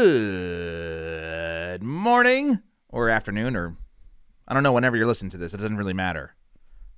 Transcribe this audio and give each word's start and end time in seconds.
Good 0.00 1.82
morning 1.82 2.60
or 2.88 3.08
afternoon, 3.08 3.56
or 3.56 3.74
I 4.46 4.54
don't 4.54 4.62
know, 4.62 4.72
whenever 4.72 4.96
you're 4.96 5.08
listening 5.08 5.30
to 5.30 5.38
this, 5.38 5.52
it 5.52 5.56
doesn't 5.56 5.76
really 5.76 5.92
matter 5.92 6.36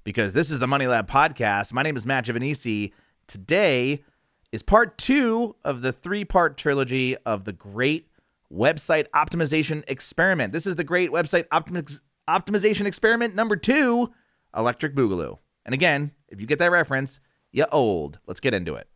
because 0.04 0.34
this 0.34 0.50
is 0.50 0.58
the 0.58 0.67
Money 0.67 0.87
Lab 0.87 1.08
podcast. 1.08 1.72
My 1.72 1.82
name 1.82 1.96
is 1.96 2.04
Matt 2.04 2.26
Giovanisci. 2.26 2.92
Today 3.26 4.04
is 4.52 4.62
part 4.62 4.98
two 4.98 5.56
of 5.64 5.80
the 5.80 5.92
three 5.92 6.26
part 6.26 6.58
trilogy 6.58 7.16
of 7.24 7.44
the 7.44 7.54
Great 7.54 8.06
Website 8.52 9.06
Optimization 9.14 9.82
Experiment. 9.88 10.53
This 10.53 10.67
is 10.67 10.76
the 10.76 10.85
Great 10.85 11.10
Website 11.10 11.48
Optimiz- 11.48 12.01
Optimization 12.28 12.85
Experiment 12.85 13.35
number 13.35 13.56
two, 13.56 14.12
Electric 14.54 14.94
Boogaloo. 14.94 15.38
And 15.64 15.72
again, 15.72 16.12
if 16.28 16.38
you 16.38 16.46
get 16.46 16.59
that 16.59 16.70
reference, 16.70 17.19
you're 17.51 17.66
old. 17.73 18.19
Let's 18.27 18.41
get 18.41 18.52
into 18.52 18.74
it. 18.74 18.88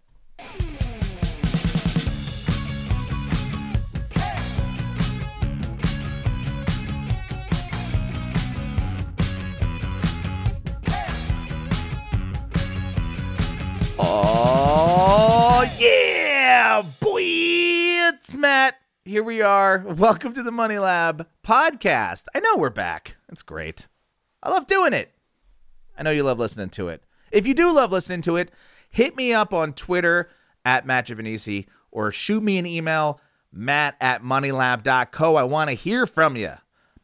Matt. 18.37 18.77
Here 19.05 19.23
we 19.23 19.43
are. 19.43 19.79
Welcome 19.79 20.33
to 20.35 20.43
the 20.43 20.51
Money 20.51 20.79
Lab 20.79 21.27
podcast. 21.47 22.25
I 22.35 22.41
know 22.41 22.57
we're 22.57 22.71
back. 22.71 23.17
It's 23.31 23.43
great. 23.43 23.87
I 24.43 24.51
love 24.51 24.67
doing 24.67 24.93
it. 24.93 25.13
I 25.97 26.03
know 26.03 26.11
you 26.11 26.23
love 26.23 26.39
listening 26.39 26.71
to 26.71 26.89
it. 26.89 27.03
If 27.31 27.47
you 27.47 27.55
do 27.55 27.73
love 27.73 27.93
listening 27.93 28.23
to 28.23 28.37
it, 28.37 28.51
hit 28.91 29.17
me 29.17 29.33
up 29.33 29.55
on 29.55 29.73
Twitter 29.73 30.31
at 30.65 30.87
Matt 30.87 31.11
or 31.93 32.11
shoot 32.11 32.43
me 32.43 32.59
an 32.59 32.67
email, 32.67 33.21
matt 33.53 33.97
at 34.01 34.23
moneylab.co. 34.23 35.37
I 35.37 35.43
want 35.45 35.71
to 35.71 35.75
hear 35.75 36.07
from 36.07 36.37
you. 36.37 36.53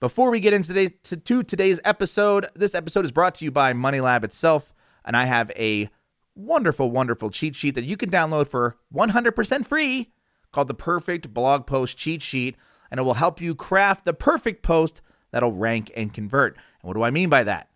Before 0.01 0.31
we 0.31 0.41
get 0.41 0.55
into 0.55 0.69
today's, 0.69 0.92
to, 1.05 1.17
to 1.17 1.42
today's 1.42 1.81
episode, 1.84 2.48
this 2.55 2.75
episode 2.75 3.05
is 3.05 3.12
brought 3.12 3.36
to 3.36 3.45
you 3.45 3.51
by 3.51 3.73
Money 3.73 4.01
Lab 4.01 4.25
itself, 4.25 4.73
and 5.05 5.17
I 5.17 5.27
have 5.27 5.51
a 5.56 5.91
wonderful, 6.34 6.91
wonderful 6.91 7.31
cheat 7.31 7.55
sheet 7.55 7.75
that 7.75 7.84
you 7.84 7.97
can 7.97 8.11
download 8.11 8.48
for 8.48 8.77
100% 8.95 9.67
free 9.67 10.11
called 10.53 10.69
the 10.69 10.75
Perfect 10.75 11.33
Blog 11.33 11.67
Post 11.67 11.97
Cheat 11.97 12.23
Sheet, 12.23 12.56
and 12.91 12.98
it 12.98 13.03
will 13.03 13.15
help 13.15 13.41
you 13.41 13.55
craft 13.55 14.05
the 14.05 14.15
perfect 14.15 14.62
post 14.62 15.01
that'll 15.31 15.53
rank 15.53 15.91
and 15.97 16.12
convert. 16.12 16.57
And 16.83 16.89
what 16.89 16.95
do 16.95 17.03
I 17.03 17.11
mean 17.11 17.29
by 17.29 17.45
that? 17.45 17.69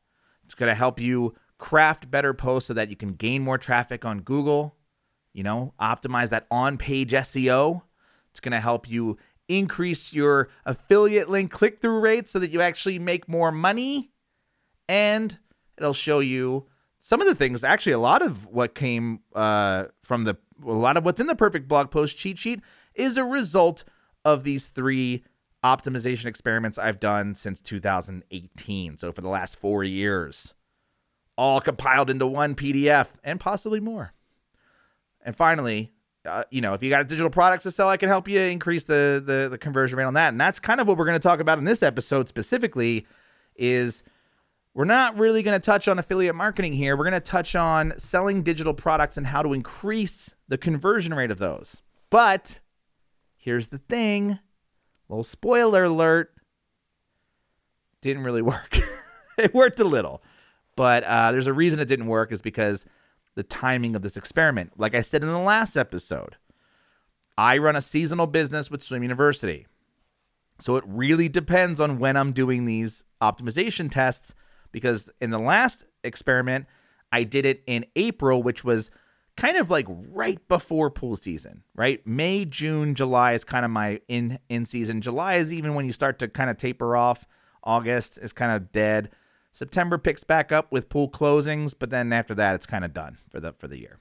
It's 0.45 0.55
going 0.55 0.69
to 0.69 0.75
help 0.75 1.01
you 1.01 1.35
craft 1.59 2.11
better 2.11 2.35
posts 2.35 2.69
so 2.69 2.75
that 2.75 2.91
you 2.91 2.97
can 2.97 3.15
gain 3.15 3.43
more 3.43 3.59
traffic 3.59 4.05
on 4.05 4.21
Google, 4.21 4.77
you 5.33 5.43
know, 5.43 5.73
optimize 5.81 6.31
that 6.31 6.47
on 6.51 6.77
page 6.79 7.13
SEO. 7.13 7.83
It's 8.31 8.41
going 8.41 8.53
to 8.53 8.61
help 8.61 8.89
you 8.89 9.17
increase 9.49 10.13
your 10.13 10.49
affiliate 10.65 11.29
link 11.29 11.51
click 11.51 11.81
through 11.81 12.01
rate 12.01 12.29
so 12.29 12.39
that 12.39 12.51
you 12.51 12.61
actually 12.61 12.99
make 12.99 13.29
more 13.29 13.53
money. 13.53 14.11
And 14.89 15.39
it'll 15.79 15.93
show 15.93 16.19
you 16.19 16.67
some 16.99 17.21
of 17.21 17.27
the 17.27 17.35
things, 17.35 17.63
actually, 17.63 17.93
a 17.93 17.99
lot 17.99 18.23
of 18.23 18.47
what 18.47 18.75
came 18.75 19.21
uh, 19.35 19.85
from 20.03 20.25
the, 20.25 20.37
a 20.63 20.73
lot 20.73 20.97
of 20.97 21.05
what's 21.05 21.21
in 21.21 21.27
the 21.27 21.35
perfect 21.35 21.69
blog 21.69 21.91
post 21.91 22.17
cheat 22.17 22.39
sheet 22.39 22.61
is 22.95 23.17
a 23.17 23.25
result 23.25 23.85
of 24.25 24.45
these 24.45 24.67
three 24.67 25.25
optimization 25.65 26.27
experiments 26.27 26.79
I've 26.79 27.01
done 27.01 27.35
since 27.35 27.61
2018. 27.61 28.99
So 28.99 29.13
for 29.13 29.21
the 29.21 29.29
last 29.29 29.57
four 29.57 29.83
years, 29.83 30.55
all 31.37 31.61
compiled 31.61 32.11
into 32.11 32.27
one 32.27 32.55
PDF 32.55 33.09
and 33.25 33.41
possibly 33.41 33.81
more. 33.81 34.13
And 35.23 35.35
finally, 35.35 35.93
uh, 36.27 36.45
you 36.51 36.61
know, 36.61 36.75
if 36.75 36.83
you 36.83 36.91
got 36.91 37.01
a 37.01 37.05
digital 37.05 37.31
products 37.31 37.65
to 37.65 37.71
sell, 37.71 37.89
I 37.89 37.97
can 37.97 38.09
help 38.09 38.29
you 38.29 38.41
increase 38.41 38.85
the, 38.85 39.23
the 39.25 39.49
the 39.51 39.59
conversion 39.59 39.99
rate 39.99 40.05
on 40.05 40.15
that. 40.15 40.29
And 40.29 40.41
that's 40.41 40.59
kind 40.59 40.81
of 40.81 40.87
what 40.87 40.97
we're 40.97 41.05
going 41.05 41.19
to 41.19 41.23
talk 41.23 41.41
about 41.41 41.59
in 41.59 41.65
this 41.65 41.83
episode 41.83 42.29
specifically. 42.29 43.07
Is 43.57 44.03
we're 44.75 44.85
not 44.85 45.17
really 45.17 45.43
going 45.45 45.59
to 45.59 45.65
touch 45.65 45.87
on 45.87 46.01
affiliate 46.01 46.35
marketing 46.35 46.73
here. 46.73 46.97
We're 46.97 47.05
going 47.05 47.13
to 47.15 47.21
touch 47.21 47.55
on 47.55 47.95
selling 47.97 48.43
digital 48.43 48.75
products 48.75 49.17
and 49.17 49.27
how 49.27 49.43
to 49.43 49.53
increase 49.53 50.35
the 50.49 50.59
conversion 50.59 51.15
rate 51.15 51.31
of 51.31 51.39
those. 51.39 51.81
But 52.11 52.61
here's 53.37 53.69
the 53.69 53.79
thing 53.79 54.41
little 55.09 55.25
spoiler 55.25 55.85
alert 55.85 56.33
didn't 58.01 58.25
really 58.25 58.43
work. 58.43 58.79
it 59.39 59.55
worked 59.55 59.79
a 59.79 59.85
little, 59.85 60.23
but 60.77 61.05
uh, 61.05 61.31
there's 61.31 61.47
a 61.47 61.53
reason 61.53 61.79
it 61.79 61.87
didn't 61.87 62.07
work 62.07 62.33
is 62.33 62.43
because 62.43 62.85
the 63.37 63.45
timing 63.45 63.95
of 63.95 64.03
this 64.03 64.17
experiment. 64.17 64.73
Like 64.77 64.95
I 64.95 65.03
said 65.03 65.23
in 65.23 65.29
the 65.29 65.39
last 65.39 65.77
episode, 65.77 66.37
I 67.39 67.59
run 67.59 67.77
a 67.77 67.83
seasonal 67.83 68.27
business 68.27 68.71
with 68.71 68.83
Swim 68.83 69.03
University. 69.03 69.67
So 70.59 70.77
it 70.77 70.85
really 70.87 71.29
depends 71.29 71.81
on 71.81 71.99
when 71.99 72.17
I'm 72.17 72.33
doing 72.33 72.65
these 72.65 73.05
optimization 73.21 73.91
tests 73.91 74.35
because 74.75 75.09
in 75.21 75.31
the 75.31 75.39
last 75.39 75.85
experiment, 76.03 76.67
I 77.13 77.23
did 77.23 77.47
it 77.47 77.63
in 77.69 77.87
April, 77.95 78.43
which 78.43 78.65
was 78.65 78.91
kind 79.37 79.57
of 79.57 79.71
like 79.71 79.87
right 79.89 80.47
before 80.49 80.91
pool 80.91 81.15
season, 81.15 81.63
right? 81.77 82.05
May, 82.05 82.45
June, 82.45 82.97
July 82.97 83.35
is 83.35 83.45
kind 83.45 83.65
of 83.65 83.71
my 83.71 84.01
in 84.09 84.41
in 84.49 84.67
season. 84.67 85.01
July 85.01 85.37
is 85.37 85.53
even 85.53 85.75
when 85.75 85.87
you 85.87 85.93
start 85.93 86.19
to 86.19 86.29
kind 86.29 86.51
of 86.51 86.59
taper 86.59 86.97
off. 86.97 87.25
August 87.63 88.19
is 88.19 88.33
kind 88.33 88.51
of 88.51 88.73
dead. 88.73 89.11
September 89.53 89.97
picks 89.97 90.25
back 90.25 90.51
up 90.51 90.73
with 90.73 90.89
pool 90.89 91.09
closings, 91.09 91.73
but 91.79 91.89
then 91.89 92.13
after 92.13 92.35
that 92.35 92.57
it's 92.57 92.67
kind 92.67 92.85
of 92.85 92.93
done 92.93 93.17
for 93.31 93.39
the 93.39 93.53
for 93.53 93.69
the 93.69 93.79
year. 93.79 94.01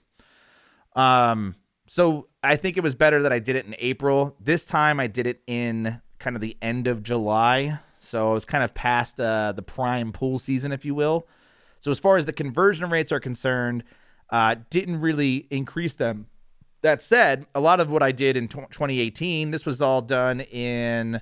Um 0.96 1.56
so 1.88 2.30
I 2.42 2.56
think 2.56 2.78
it 2.78 2.84
was 2.84 2.96
better 2.96 3.22
that 3.22 3.32
I 3.32 3.38
did 3.38 3.56
it 3.56 3.68
in 3.68 3.76
April. 3.78 4.36
This 4.40 4.66
time 4.66 5.00
I 5.00 5.06
did 5.06 5.28
it 5.28 5.44
in 5.46 6.02
kind 6.18 6.36
of 6.36 6.42
the 6.42 6.58
end 6.64 6.88
of 6.88 7.04
July. 7.04 7.78
So 8.04 8.32
it 8.32 8.34
was 8.34 8.46
kind 8.46 8.64
of 8.64 8.74
past 8.74 9.20
uh, 9.20 9.54
the 9.54 9.62
prime 9.62 10.12
pool 10.12 10.38
season, 10.38 10.72
if 10.72 10.84
you 10.84 10.94
will. 10.94 11.26
So 11.80 11.90
as 11.90 12.00
far 12.00 12.18
as 12.18 12.26
the 12.26 12.34
conversion 12.34 12.90
rates 12.90 13.12
are 13.12 13.20
concerned, 13.20 13.84
uh, 14.30 14.56
didn't 14.70 15.00
really 15.00 15.48
increase 15.50 15.94
them. 15.94 16.28
That 16.82 17.02
said, 17.02 17.46
a 17.56 17.62
lot 17.62 17.80
of 17.80 17.90
what 17.90 18.04
I 18.04 18.12
did 18.12 18.36
in 18.36 18.50
2018, 18.50 19.52
this 19.52 19.66
was 19.66 19.82
all 19.82 20.02
done 20.02 20.42
in 20.42 21.22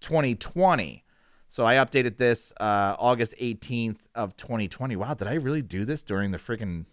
2020. 0.00 1.04
So 1.48 1.66
I 1.66 1.74
updated 1.74 2.16
this 2.16 2.52
uh, 2.58 2.96
August 2.98 3.34
18th 3.38 3.98
of 4.14 4.36
2020. 4.36 4.96
Wow, 4.96 5.14
did 5.14 5.28
I 5.28 5.34
really 5.34 5.62
do 5.62 5.84
this 5.84 6.02
during 6.02 6.30
the 6.30 6.38
freaking, 6.38 6.86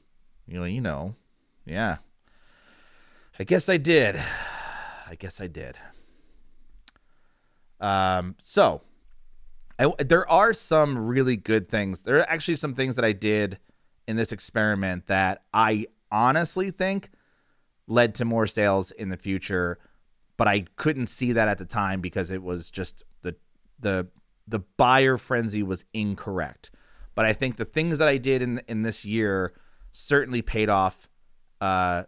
you 0.47 0.59
know, 0.59 0.65
you 0.65 0.81
know, 0.81 1.15
yeah. 1.65 1.97
I 3.39 3.45
guess 3.45 3.69
I 3.69 3.77
did. 3.77 4.17
I 5.09 5.15
guess 5.15 5.39
I 5.39 5.47
did. 5.47 5.77
Um, 7.79 8.35
so 8.41 8.81
I, 9.79 9.91
there 9.99 10.29
are 10.29 10.53
some 10.53 10.97
really 10.97 11.35
good 11.35 11.69
things. 11.69 12.01
There 12.01 12.17
are 12.17 12.29
actually 12.29 12.57
some 12.57 12.75
things 12.75 12.95
that 12.95 13.05
I 13.05 13.11
did 13.11 13.59
in 14.07 14.15
this 14.15 14.31
experiment 14.31 15.07
that 15.07 15.43
I 15.53 15.87
honestly 16.11 16.71
think 16.71 17.09
led 17.87 18.15
to 18.15 18.25
more 18.25 18.47
sales 18.47 18.91
in 18.91 19.09
the 19.09 19.17
future, 19.17 19.79
but 20.37 20.47
I 20.47 20.65
couldn't 20.75 21.07
see 21.07 21.33
that 21.33 21.47
at 21.47 21.57
the 21.57 21.65
time 21.65 22.01
because 22.01 22.31
it 22.31 22.43
was 22.43 22.69
just 22.69 23.03
the 23.21 23.35
the 23.79 24.07
the 24.47 24.59
buyer 24.59 25.17
frenzy 25.17 25.63
was 25.63 25.83
incorrect. 25.93 26.71
But 27.15 27.25
I 27.25 27.33
think 27.33 27.57
the 27.57 27.65
things 27.65 27.97
that 27.97 28.07
I 28.07 28.17
did 28.17 28.41
in 28.41 28.61
in 28.67 28.83
this 28.83 29.03
year 29.03 29.53
certainly 29.91 30.41
paid 30.41 30.69
off 30.69 31.07
uh 31.61 32.03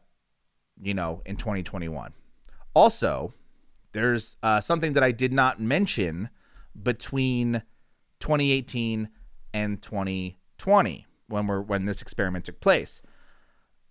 you 0.82 0.94
know 0.94 1.22
in 1.26 1.36
2021. 1.38 2.14
Also, 2.74 3.34
there's 3.94 4.36
uh, 4.44 4.60
something 4.60 4.94
that 4.94 5.04
I 5.04 5.12
did 5.12 5.32
not 5.32 5.62
mention 5.62 6.30
between 6.82 7.64
2018 8.20 9.10
and 9.54 9.82
2020 9.82 11.08
when 11.28 11.48
we're 11.48 11.62
when 11.62 11.86
this 11.86 12.02
experiment 12.02 12.46
took 12.46 12.60
place. 12.60 13.02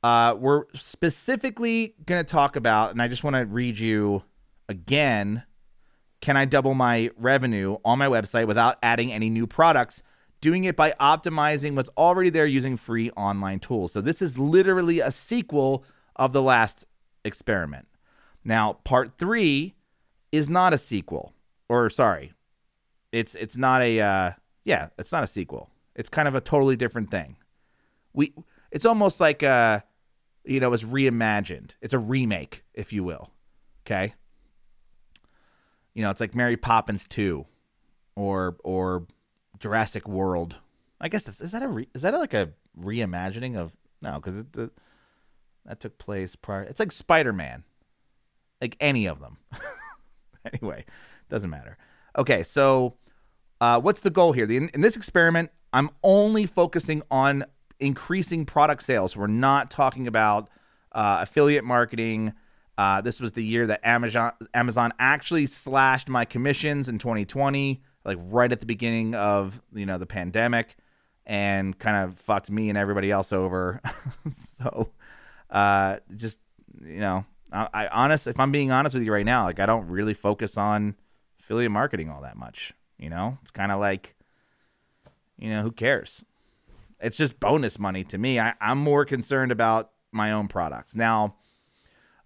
Uh, 0.03 0.37
we're 0.39 0.65
specifically 0.75 1.95
going 2.05 2.23
to 2.23 2.31
talk 2.31 2.57
about, 2.57 2.91
and 2.91 3.01
I 3.01 3.09
just 3.09 3.25
want 3.25 3.37
to 3.37 3.47
read 3.47 3.79
you 3.79 4.23
again. 4.69 5.45
Can 6.21 6.37
I 6.37 6.45
double 6.45 6.75
my 6.75 7.11
revenue 7.17 7.79
on 7.85 7.99
my 7.99 8.07
website 8.09 8.47
without 8.47 8.79
adding 8.83 9.13
any 9.13 9.31
new 9.31 9.47
products? 9.47 10.03
Doing 10.41 10.65
it 10.65 10.77
by 10.77 10.93
optimizing 11.01 11.75
what's 11.75 11.89
already 11.97 12.29
there 12.29 12.47
using 12.47 12.77
free 12.77 13.11
online 13.13 13.61
tools. 13.61 13.93
So, 13.93 14.03
this 14.03 14.21
is 14.21 14.39
literally 14.39 15.01
a 15.01 15.11
sequel 15.11 15.85
of 16.17 16.35
the 16.35 16.43
last 16.43 16.85
experiment. 17.25 17.89
Now, 18.45 18.75
part 18.85 19.17
three 19.17 19.75
is 20.33 20.49
not 20.49 20.75
a 20.75 20.79
sequel, 20.79 21.33
or 21.69 21.89
sorry, 21.89 22.35
it's 23.15 23.35
it's 23.35 23.57
not 23.57 23.83
a 23.83 24.01
uh, 24.01 24.33
yeah, 24.65 24.89
it's 24.99 25.13
not 25.13 25.23
a 25.23 25.29
sequel. 25.29 25.71
It's 25.95 26.09
kind 26.09 26.27
of 26.27 26.35
a 26.35 26.41
totally 26.41 26.77
different 26.77 27.11
thing. 27.11 27.37
We 28.13 28.35
it's 28.71 28.85
almost 28.85 29.21
like 29.21 29.43
uh 29.43 29.81
you 30.45 30.61
know, 30.61 30.73
it's 30.73 30.83
reimagined. 30.83 31.77
It's 31.81 31.95
a 31.95 31.99
remake, 31.99 32.65
if 32.75 32.93
you 32.93 33.03
will. 33.03 33.31
Okay? 33.87 34.15
You 35.95 36.03
know, 36.03 36.11
it's 36.11 36.21
like 36.21 36.35
Mary 36.35 36.57
Poppins 36.57 37.07
2 37.09 37.47
or 38.17 38.57
or 38.65 39.07
Jurassic 39.61 40.09
World. 40.09 40.57
I 41.01 41.09
guess 41.09 41.25
that's, 41.25 41.41
is 41.41 41.53
that 41.53 41.63
a 41.63 41.69
re, 41.69 41.89
is 41.95 42.03
that 42.03 42.15
like 42.15 42.35
a 42.35 42.51
reimagining 42.81 43.57
of 43.57 43.73
no, 44.03 44.21
cuz 44.21 44.43
the, 44.53 44.71
that 45.67 45.81
took 45.81 45.99
place 45.99 46.35
prior. 46.37 46.63
It's 46.63 46.81
like 46.81 46.93
Spider-Man. 46.93 47.63
Like 48.61 48.77
any 48.81 49.07
of 49.07 49.21
them. 49.21 49.39
anyway, 50.53 50.85
doesn't 51.29 51.51
matter. 51.51 51.79
Okay, 52.17 52.43
so 52.43 52.97
uh, 53.65 53.81
what's 53.81 54.01
the 54.01 54.11
goal 54.11 54.33
here? 54.33 54.45
In, 54.45 54.69
in 54.75 54.83
this 54.83 54.95
experiment, 54.95 55.51
I'm 55.73 55.89
only 56.03 56.45
focusing 56.45 57.03
on 57.11 57.47
increasing 57.81 58.45
product 58.45 58.83
sales. 58.83 59.17
We're 59.17 59.27
not 59.27 59.71
talking 59.71 60.07
about 60.07 60.51
uh, 60.93 61.21
affiliate 61.23 61.65
marketing. 61.65 62.35
Uh, 62.77 63.01
this 63.01 63.21
was 63.21 63.33
the 63.33 63.43
year 63.43 63.67
that 63.69 63.81
Amazon 63.83 64.33
Amazon 64.53 64.93
actually 64.99 65.47
slashed 65.47 66.11
my 66.11 66.27
commissions 66.27 66.91
in 66.91 66.99
2020, 66.99 67.83
like 68.05 68.19
right 68.21 68.53
at 68.53 68.61
the 68.61 68.67
beginning 68.67 69.15
of 69.15 69.63
you 69.73 69.87
know 69.87 69.97
the 69.97 70.05
pandemic, 70.05 70.77
and 71.25 71.79
kind 71.79 72.05
of 72.05 72.19
fucked 72.19 72.51
me 72.51 72.69
and 72.69 72.77
everybody 72.77 73.11
else 73.11 73.33
over. 73.33 73.81
so, 74.59 74.91
uh, 75.49 76.01
just 76.15 76.39
you 76.85 77.01
know, 77.01 77.25
I, 77.51 77.69
I 77.73 77.87
honest 77.89 78.27
if 78.27 78.39
I'm 78.39 78.53
being 78.53 78.71
honest 78.71 78.93
with 78.93 79.05
you 79.05 79.13
right 79.13 79.25
now, 79.25 79.45
like 79.45 79.59
I 79.59 79.65
don't 79.65 79.89
really 79.89 80.13
focus 80.13 80.59
on 80.59 80.97
affiliate 81.41 81.73
marketing 81.73 82.11
all 82.11 82.21
that 82.21 82.37
much. 82.37 82.75
You 82.99 83.11
know, 83.11 83.39
it's 83.43 83.51
kind 83.51 83.73
of 83.73 83.81
like, 83.81 84.15
you 85.39 85.51
know, 85.51 85.63
who 85.63 85.73
cares? 85.73 86.25
It's 87.01 87.17
just 87.17 87.39
bonus 87.41 87.79
money 87.79 88.05
to 88.05 88.19
me. 88.19 88.39
I, 88.41 88.55
I'm 88.61 88.79
more 88.79 89.05
concerned 89.05 89.53
about 89.53 89.91
my 90.13 90.33
own 90.33 90.49
products 90.49 90.95
now 90.95 91.35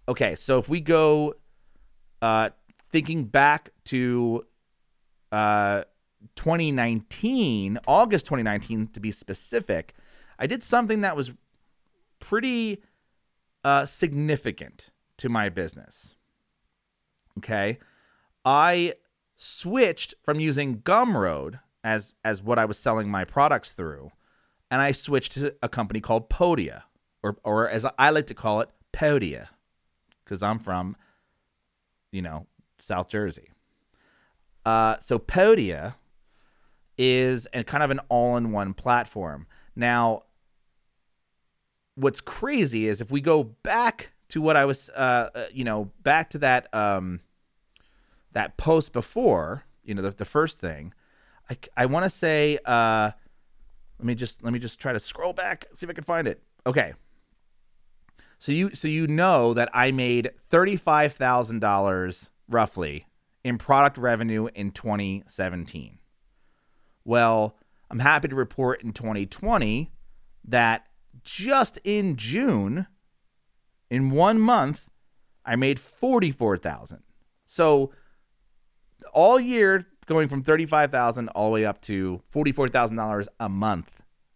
okay, 0.09 0.35
so 0.35 0.57
if 0.57 0.67
we 0.67 0.81
go 0.81 1.35
uh, 2.21 2.49
thinking 2.91 3.25
back 3.25 3.69
to 3.85 4.43
uh, 5.31 5.83
2019, 6.35 7.79
August 7.87 8.25
2019 8.25 8.87
to 8.87 8.99
be 8.99 9.11
specific, 9.11 9.93
I 10.39 10.47
did 10.47 10.63
something 10.63 11.01
that 11.01 11.15
was 11.15 11.31
pretty 12.17 12.81
uh, 13.63 13.85
significant 13.85 14.89
to 15.17 15.29
my 15.29 15.49
business. 15.49 16.15
Okay, 17.37 17.77
I 18.43 18.95
switched 19.39 20.13
from 20.21 20.39
using 20.39 20.81
Gumroad 20.81 21.61
as 21.83 22.13
as 22.23 22.43
what 22.43 22.59
I 22.59 22.65
was 22.65 22.77
selling 22.77 23.09
my 23.09 23.23
products 23.23 23.73
through, 23.73 24.11
and 24.69 24.81
I 24.81 24.91
switched 24.91 25.33
to 25.33 25.55
a 25.63 25.69
company 25.69 26.01
called 26.01 26.29
Podia, 26.29 26.83
or 27.23 27.37
or 27.43 27.67
as 27.67 27.85
I 27.97 28.11
like 28.11 28.27
to 28.27 28.35
call 28.35 28.61
it, 28.61 28.69
Podia 28.93 29.47
because 30.29 30.43
I'm 30.43 30.59
from, 30.59 30.95
you 32.11 32.21
know, 32.21 32.45
South 32.77 33.07
Jersey. 33.07 33.49
Uh, 34.63 34.97
so 34.99 35.17
Podia 35.17 35.95
is 36.99 37.47
a 37.53 37.63
kind 37.63 37.81
of 37.81 37.89
an 37.89 37.99
all-in-one 38.09 38.75
platform. 38.75 39.47
Now, 39.75 40.23
what's 41.95 42.21
crazy 42.21 42.87
is 42.87 43.01
if 43.01 43.09
we 43.09 43.21
go 43.21 43.43
back 43.43 44.11
to 44.27 44.41
what 44.41 44.55
I 44.55 44.65
was, 44.65 44.89
uh, 44.91 45.29
uh 45.33 45.45
you 45.51 45.63
know, 45.63 45.89
back 46.03 46.29
to 46.31 46.37
that 46.39 46.71
um, 46.75 47.21
that 48.33 48.57
post 48.57 48.93
before, 48.93 49.63
you 49.83 49.93
know, 49.93 50.01
the, 50.01 50.11
the 50.11 50.25
first 50.25 50.59
thing, 50.59 50.93
I, 51.49 51.57
I 51.75 51.85
want 51.85 52.03
to 52.03 52.09
say, 52.09 52.59
uh, 52.65 53.11
let 53.97 54.05
me 54.05 54.15
just 54.15 54.43
let 54.43 54.53
me 54.53 54.59
just 54.59 54.79
try 54.79 54.93
to 54.93 54.99
scroll 54.99 55.33
back, 55.33 55.65
see 55.73 55.85
if 55.85 55.89
I 55.89 55.93
can 55.93 56.03
find 56.03 56.27
it. 56.27 56.41
Okay, 56.65 56.93
so 58.37 58.51
you 58.51 58.73
so 58.73 58.87
you 58.87 59.07
know 59.07 59.53
that 59.53 59.69
I 59.73 59.91
made 59.91 60.31
thirty-five 60.49 61.13
thousand 61.13 61.59
dollars 61.59 62.29
roughly 62.47 63.07
in 63.43 63.57
product 63.57 63.97
revenue 63.97 64.47
in 64.55 64.71
2017. 64.71 65.99
Well, 67.05 67.55
I'm 67.89 67.99
happy 67.99 68.27
to 68.27 68.35
report 68.35 68.83
in 68.83 68.93
2020 68.93 69.91
that 70.45 70.87
just 71.23 71.79
in 71.83 72.15
June, 72.15 72.87
in 73.89 74.11
one 74.11 74.39
month, 74.39 74.89
I 75.45 75.55
made 75.55 75.79
44,000. 75.79 77.01
So 77.45 77.91
all 79.13 79.39
year 79.39 79.85
going 80.05 80.27
from 80.27 80.43
35,000 80.43 81.29
all 81.29 81.47
the 81.47 81.53
way 81.53 81.65
up 81.65 81.81
to 81.81 82.21
$44,000 82.33 83.27
a 83.39 83.49
month. 83.49 83.89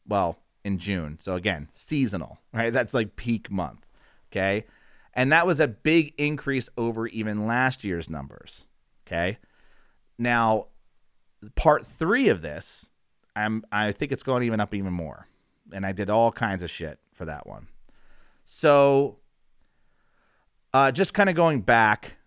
Well, 0.07 0.37
in 0.63 0.77
June. 0.77 1.17
So 1.19 1.35
again, 1.35 1.67
seasonal, 1.73 2.39
right? 2.53 2.71
That's 2.71 2.93
like 2.93 3.15
peak 3.15 3.51
month. 3.51 3.85
Okay. 4.31 4.65
And 5.13 5.31
that 5.31 5.45
was 5.45 5.59
a 5.59 5.67
big 5.67 6.13
increase 6.17 6.69
over 6.77 7.07
even 7.07 7.45
last 7.45 7.83
year's 7.83 8.09
numbers. 8.09 8.65
Okay. 9.05 9.37
Now, 10.17 10.67
part 11.55 11.85
three 11.85 12.29
of 12.29 12.41
this, 12.41 12.89
I'm 13.35 13.63
I 13.71 13.91
think 13.91 14.11
it's 14.11 14.23
going 14.23 14.43
even 14.43 14.59
up 14.59 14.73
even 14.73 14.93
more. 14.93 15.27
And 15.71 15.85
I 15.85 15.91
did 15.91 16.09
all 16.09 16.31
kinds 16.31 16.63
of 16.63 16.69
shit 16.69 16.99
for 17.13 17.25
that 17.25 17.47
one. 17.47 17.67
So 18.45 19.17
uh, 20.73 20.91
just 20.91 21.13
kind 21.13 21.29
of 21.29 21.35
going 21.35 21.61
back, 21.61 22.17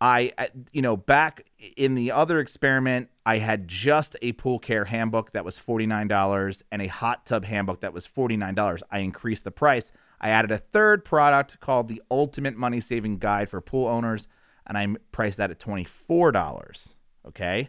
I, 0.00 0.32
I, 0.38 0.50
you 0.72 0.82
know, 0.82 0.96
back 0.96 1.46
in 1.76 1.94
the 1.94 2.12
other 2.12 2.38
experiment, 2.38 3.08
I 3.26 3.38
had 3.38 3.66
just 3.66 4.16
a 4.22 4.32
pool 4.32 4.58
care 4.58 4.84
handbook 4.84 5.32
that 5.32 5.44
was 5.44 5.58
$49 5.58 6.62
and 6.70 6.82
a 6.82 6.86
hot 6.86 7.26
tub 7.26 7.44
handbook 7.44 7.80
that 7.80 7.92
was 7.92 8.06
$49. 8.06 8.82
I 8.90 9.00
increased 9.00 9.44
the 9.44 9.50
price 9.50 9.90
I 10.20 10.30
added 10.30 10.50
a 10.50 10.58
third 10.58 11.04
product 11.04 11.60
called 11.60 11.88
the 11.88 12.02
Ultimate 12.10 12.56
Money 12.56 12.80
Saving 12.80 13.18
Guide 13.18 13.48
for 13.48 13.60
Pool 13.60 13.86
Owners, 13.86 14.26
and 14.66 14.76
I 14.76 14.86
priced 15.12 15.36
that 15.38 15.50
at 15.50 15.58
$24. 15.58 16.94
Okay. 17.26 17.68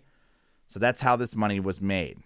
So 0.68 0.80
that's 0.80 1.00
how 1.00 1.16
this 1.16 1.36
money 1.36 1.60
was 1.60 1.82
made. 1.82 2.20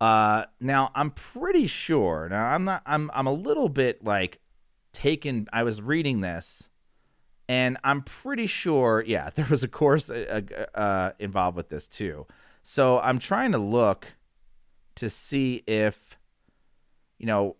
Uh, 0.00 0.44
now 0.60 0.90
I'm 0.94 1.10
pretty 1.10 1.66
sure. 1.66 2.28
Now 2.30 2.46
I'm 2.46 2.64
not. 2.64 2.82
I'm. 2.86 3.10
I'm 3.12 3.26
a 3.26 3.32
little 3.32 3.68
bit 3.68 4.02
like 4.02 4.40
taken. 4.92 5.46
I 5.52 5.62
was 5.62 5.82
reading 5.82 6.22
this, 6.22 6.69
and 7.50 7.78
I'm 7.82 8.02
pretty 8.02 8.46
sure. 8.46 9.02
Yeah, 9.04 9.30
there 9.34 9.46
was 9.50 9.64
a 9.64 9.68
course 9.68 10.08
uh, 10.08 10.42
uh, 10.56 10.78
uh 10.78 11.12
involved 11.18 11.56
with 11.56 11.68
this 11.68 11.88
too. 11.88 12.26
So 12.62 13.00
I'm 13.00 13.18
trying 13.18 13.52
to 13.52 13.58
look 13.58 14.06
to 14.96 15.10
see 15.10 15.64
if, 15.66 16.16
you 17.18 17.26
know, 17.26 17.56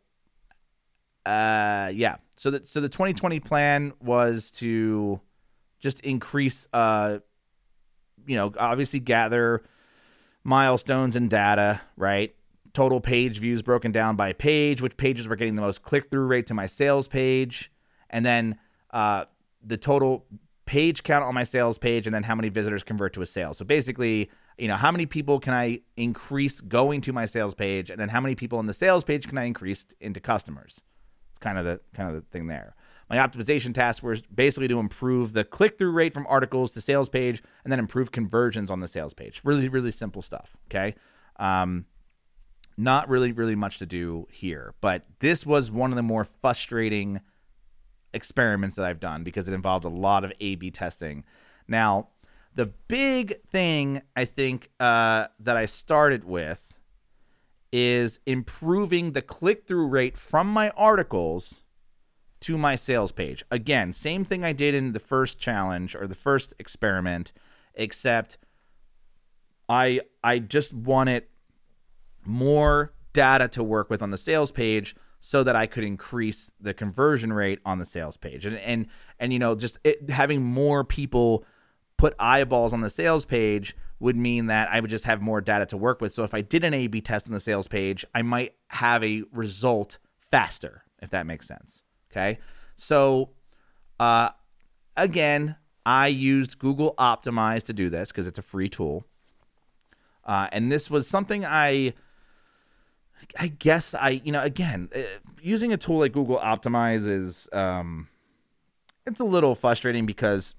uh, 1.27 1.91
yeah. 1.93 2.17
So 2.37 2.53
that 2.53 2.69
so 2.69 2.81
the 2.81 2.89
2020 2.89 3.41
plan 3.41 3.93
was 4.01 4.53
to 4.53 5.21
just 5.81 5.99
increase, 6.01 6.69
uh, 6.73 7.19
you 8.27 8.37
know, 8.37 8.53
obviously 8.59 9.01
gather 9.01 9.65
milestones 10.45 11.17
and 11.17 11.29
data, 11.29 11.81
right? 11.97 12.33
Total 12.75 13.01
page 13.01 13.39
views 13.39 13.63
broken 13.63 13.91
down 13.91 14.15
by 14.15 14.35
page, 14.35 14.81
which 14.81 14.97
pages 14.97 15.27
were 15.27 15.37
getting 15.37 15.57
the 15.57 15.63
most 15.63 15.83
click 15.83 16.11
through 16.11 16.27
rate 16.27 16.47
to 16.47 16.55
my 16.55 16.67
sales 16.67 17.09
page, 17.09 17.73
and 18.09 18.25
then 18.25 18.57
uh, 18.93 19.25
the 19.65 19.77
total 19.77 20.27
page 20.67 21.03
count 21.03 21.25
on 21.25 21.35
my 21.35 21.45
sales 21.45 21.79
page, 21.79 22.07
and 22.07 22.15
then 22.15 22.23
how 22.23 22.35
many 22.35 22.49
visitors 22.49 22.83
convert 22.83 23.13
to 23.15 23.23
a 23.23 23.27
sale. 23.27 23.53
So 23.55 23.65
basically, 23.65 24.31
you 24.57 24.69
know, 24.69 24.77
how 24.77 24.93
many 24.93 25.07
people 25.07 25.41
can 25.41 25.53
I 25.53 25.81
increase 25.97 26.61
going 26.61 27.01
to 27.03 27.13
my 27.13 27.27
sales 27.27 27.55
page, 27.55 27.91
and 27.91 27.99
then 27.99 28.09
how 28.09 28.21
many 28.21 28.35
people 28.35 28.59
on 28.59 28.67
the 28.67 28.75
sales 28.75 29.03
page 29.03 29.27
can 29.27 29.37
I 29.39 29.45
increase 29.45 29.87
into 30.01 30.21
customers? 30.21 30.81
It's 31.31 31.39
kind 31.39 31.59
of 31.59 31.65
the 31.65 31.81
kind 31.95 32.09
of 32.09 32.15
the 32.15 32.23
thing 32.31 32.47
there. 32.47 32.75
My 33.09 33.17
optimization 33.17 33.75
tasks 33.75 34.05
were 34.05 34.19
basically 34.33 34.69
to 34.69 34.79
improve 34.79 35.33
the 35.33 35.43
click 35.43 35.77
through 35.77 35.91
rate 35.91 36.15
from 36.15 36.27
articles 36.29 36.71
to 36.73 36.81
sales 36.81 37.09
page, 37.09 37.43
and 37.65 37.73
then 37.73 37.81
improve 37.81 38.13
conversions 38.13 38.71
on 38.71 38.79
the 38.79 38.87
sales 38.87 39.15
page. 39.15 39.41
Really, 39.43 39.69
really 39.69 39.91
simple 39.91 40.23
stuff. 40.23 40.57
Okay. 40.69 40.95
Um, 41.37 41.87
not 42.77 43.09
really, 43.09 43.33
really 43.33 43.57
much 43.57 43.79
to 43.79 43.87
do 43.87 44.27
here, 44.31 44.75
but 44.81 45.05
this 45.19 45.45
was 45.45 45.71
one 45.71 45.91
of 45.91 45.97
the 45.97 46.03
more 46.03 46.25
frustrating 46.25 47.21
experiments 48.13 48.77
that 48.77 48.85
I've 48.85 49.01
done 49.01 49.25
because 49.25 49.49
it 49.49 49.55
involved 49.55 49.85
a 49.85 49.89
lot 49.89 50.25
of 50.25 50.33
A 50.41 50.55
B 50.57 50.71
testing. 50.71 51.25
Now, 51.69 52.09
the 52.55 52.67
big 52.67 53.41
thing 53.45 54.03
I 54.17 54.25
think 54.25 54.71
uh, 54.81 55.29
that 55.39 55.57
I 55.57 55.67
started 55.67 56.25
with 56.25 56.75
is 57.73 58.19
improving 58.27 59.13
the 59.13 59.23
click 59.23 59.67
through 59.67 59.87
rate 59.87 60.19
from 60.19 60.49
my 60.49 60.71
articles 60.71 61.63
to 62.41 62.59
my 62.59 62.75
sales 62.75 63.13
page. 63.13 63.45
Again, 63.51 63.93
same 63.93 64.25
thing 64.25 64.45
I 64.45 64.53
did 64.53 64.75
in 64.75 64.93
the 64.93 64.99
first 64.99 65.39
challenge 65.39 65.95
or 65.95 66.09
the 66.09 66.15
first 66.15 66.55
experiment, 66.59 67.33
except 67.75 68.39
I 69.69 70.01
I 70.25 70.41
just 70.41 70.75
wanted 70.75 71.27
more 72.25 72.93
data 73.13 73.47
to 73.49 73.63
work 73.63 73.91
with 73.91 74.03
on 74.03 74.11
the 74.11 74.19
sales 74.19 74.51
page 74.51 74.97
so 75.21 75.45
that 75.45 75.55
I 75.55 75.67
could 75.67 75.85
increase 75.85 76.51
the 76.61 76.75
conversion 76.75 77.33
rate 77.33 77.61
on 77.65 77.79
the 77.79 77.87
sales 77.87 78.17
page. 78.17 78.47
And 78.47 78.57
and 78.57 78.87
and 79.19 79.33
you 79.33 79.39
know, 79.39 79.55
just 79.55 79.79
it, 79.85 80.11
having 80.11 80.43
more 80.43 80.83
people 80.83 81.45
put 81.97 82.15
eyeballs 82.19 82.73
on 82.73 82.81
the 82.81 82.91
sales 82.91 83.27
page 83.27 83.77
would 83.99 84.17
mean 84.17 84.47
that 84.47 84.71
I 84.73 84.81
would 84.81 84.91
just 84.91 85.05
have 85.05 85.21
more 85.21 85.43
data 85.43 85.67
to 85.67 85.77
work 85.77 86.01
with. 86.01 86.15
So 86.15 86.25
if 86.25 86.33
I 86.33 86.41
did 86.41 86.65
an 86.65 86.73
A 86.73 86.87
B 86.87 87.03
test 87.03 87.27
on 87.27 87.35
the 87.35 87.41
sales 87.41 87.69
page, 87.69 88.05
I 88.15 88.23
might 88.23 88.55
have 88.69 89.05
a 89.05 89.23
result 89.33 89.99
faster, 90.19 90.85
if 91.03 91.11
that 91.11 91.27
makes 91.27 91.47
sense. 91.47 91.83
Okay. 92.11 92.39
So, 92.77 93.31
uh, 93.99 94.31
again, 94.97 95.57
I 95.85 96.07
used 96.07 96.59
Google 96.59 96.95
Optimize 96.99 97.63
to 97.65 97.75
do 97.75 97.91
this 97.91 98.11
because 98.11 98.27
it's 98.27 98.39
a 98.39 98.43
free 98.43 98.71
tool. 98.71 99.05
Uh, 100.25 100.49
and 100.53 100.73
this 100.73 100.91
was 100.91 101.07
something 101.07 101.45
I, 101.45 101.93
I 103.39 103.49
guess 103.49 103.95
I, 103.95 104.21
you 104.25 104.33
know, 104.33 104.43
again, 104.43 104.89
uh, 104.95 105.01
using 105.43 105.73
a 105.73 105.77
tool 105.77 105.99
like 105.99 106.13
Google 106.13 106.39
Optimize 106.39 107.09
is, 107.09 107.49
um, 107.53 108.09
it's 109.07 109.21
a 109.21 109.25
little 109.25 109.55
frustrating 109.55 110.07
because 110.07 110.55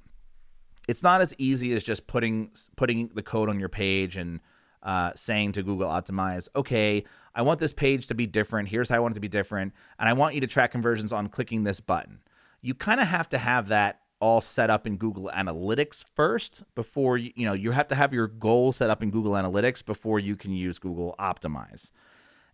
it's 0.88 1.03
not 1.03 1.22
as 1.22 1.34
easy 1.38 1.74
as 1.74 1.84
just 1.84 2.08
putting 2.08 2.51
putting 2.75 3.10
the 3.13 3.24
code 3.24 3.50
on 3.50 3.60
your 3.60 3.70
page 3.70 4.18
and 4.18 4.39
uh, 4.84 5.12
saying 5.15 5.51
to 5.53 5.63
Google 5.63 5.88
Optimize, 5.88 6.48
okay, 6.56 7.03
I 7.36 7.44
want 7.44 7.60
this 7.60 7.74
page 7.74 8.08
to 8.08 8.15
be 8.15 8.25
different. 8.25 8.70
Here's 8.70 8.89
how 8.89 8.96
I 8.96 9.00
want 9.00 9.13
it 9.13 9.15
to 9.15 9.22
be 9.22 9.27
different, 9.27 9.74
and 10.00 10.10
I 10.10 10.13
want 10.13 10.36
you 10.36 10.41
to 10.41 10.48
track 10.48 10.72
conversions 10.72 11.13
on 11.13 11.30
clicking 11.30 11.63
this 11.63 11.80
button. 11.80 12.20
You 12.62 12.74
kind 12.74 13.00
of 13.00 13.08
have 13.08 13.30
to 13.30 13.38
have 13.38 13.70
that 13.70 14.01
all 14.20 14.41
set 14.41 14.70
up 14.70 14.86
in 14.86 14.98
Google 14.98 15.32
Analytics 15.34 16.06
first 16.15 16.63
before 16.75 17.18
you, 17.18 17.32
you 17.36 17.46
know 17.46 17.53
you 17.53 17.72
have 17.72 17.88
to 17.88 17.96
have 17.96 18.13
your 18.13 18.27
goal 18.27 18.72
set 18.72 18.89
up 18.89 19.01
in 19.01 19.12
Google 19.12 19.34
Analytics 19.34 19.86
before 19.86 20.20
you 20.20 20.36
can 20.36 20.51
use 20.51 20.77
Google 20.80 21.15
Optimize. 21.20 21.91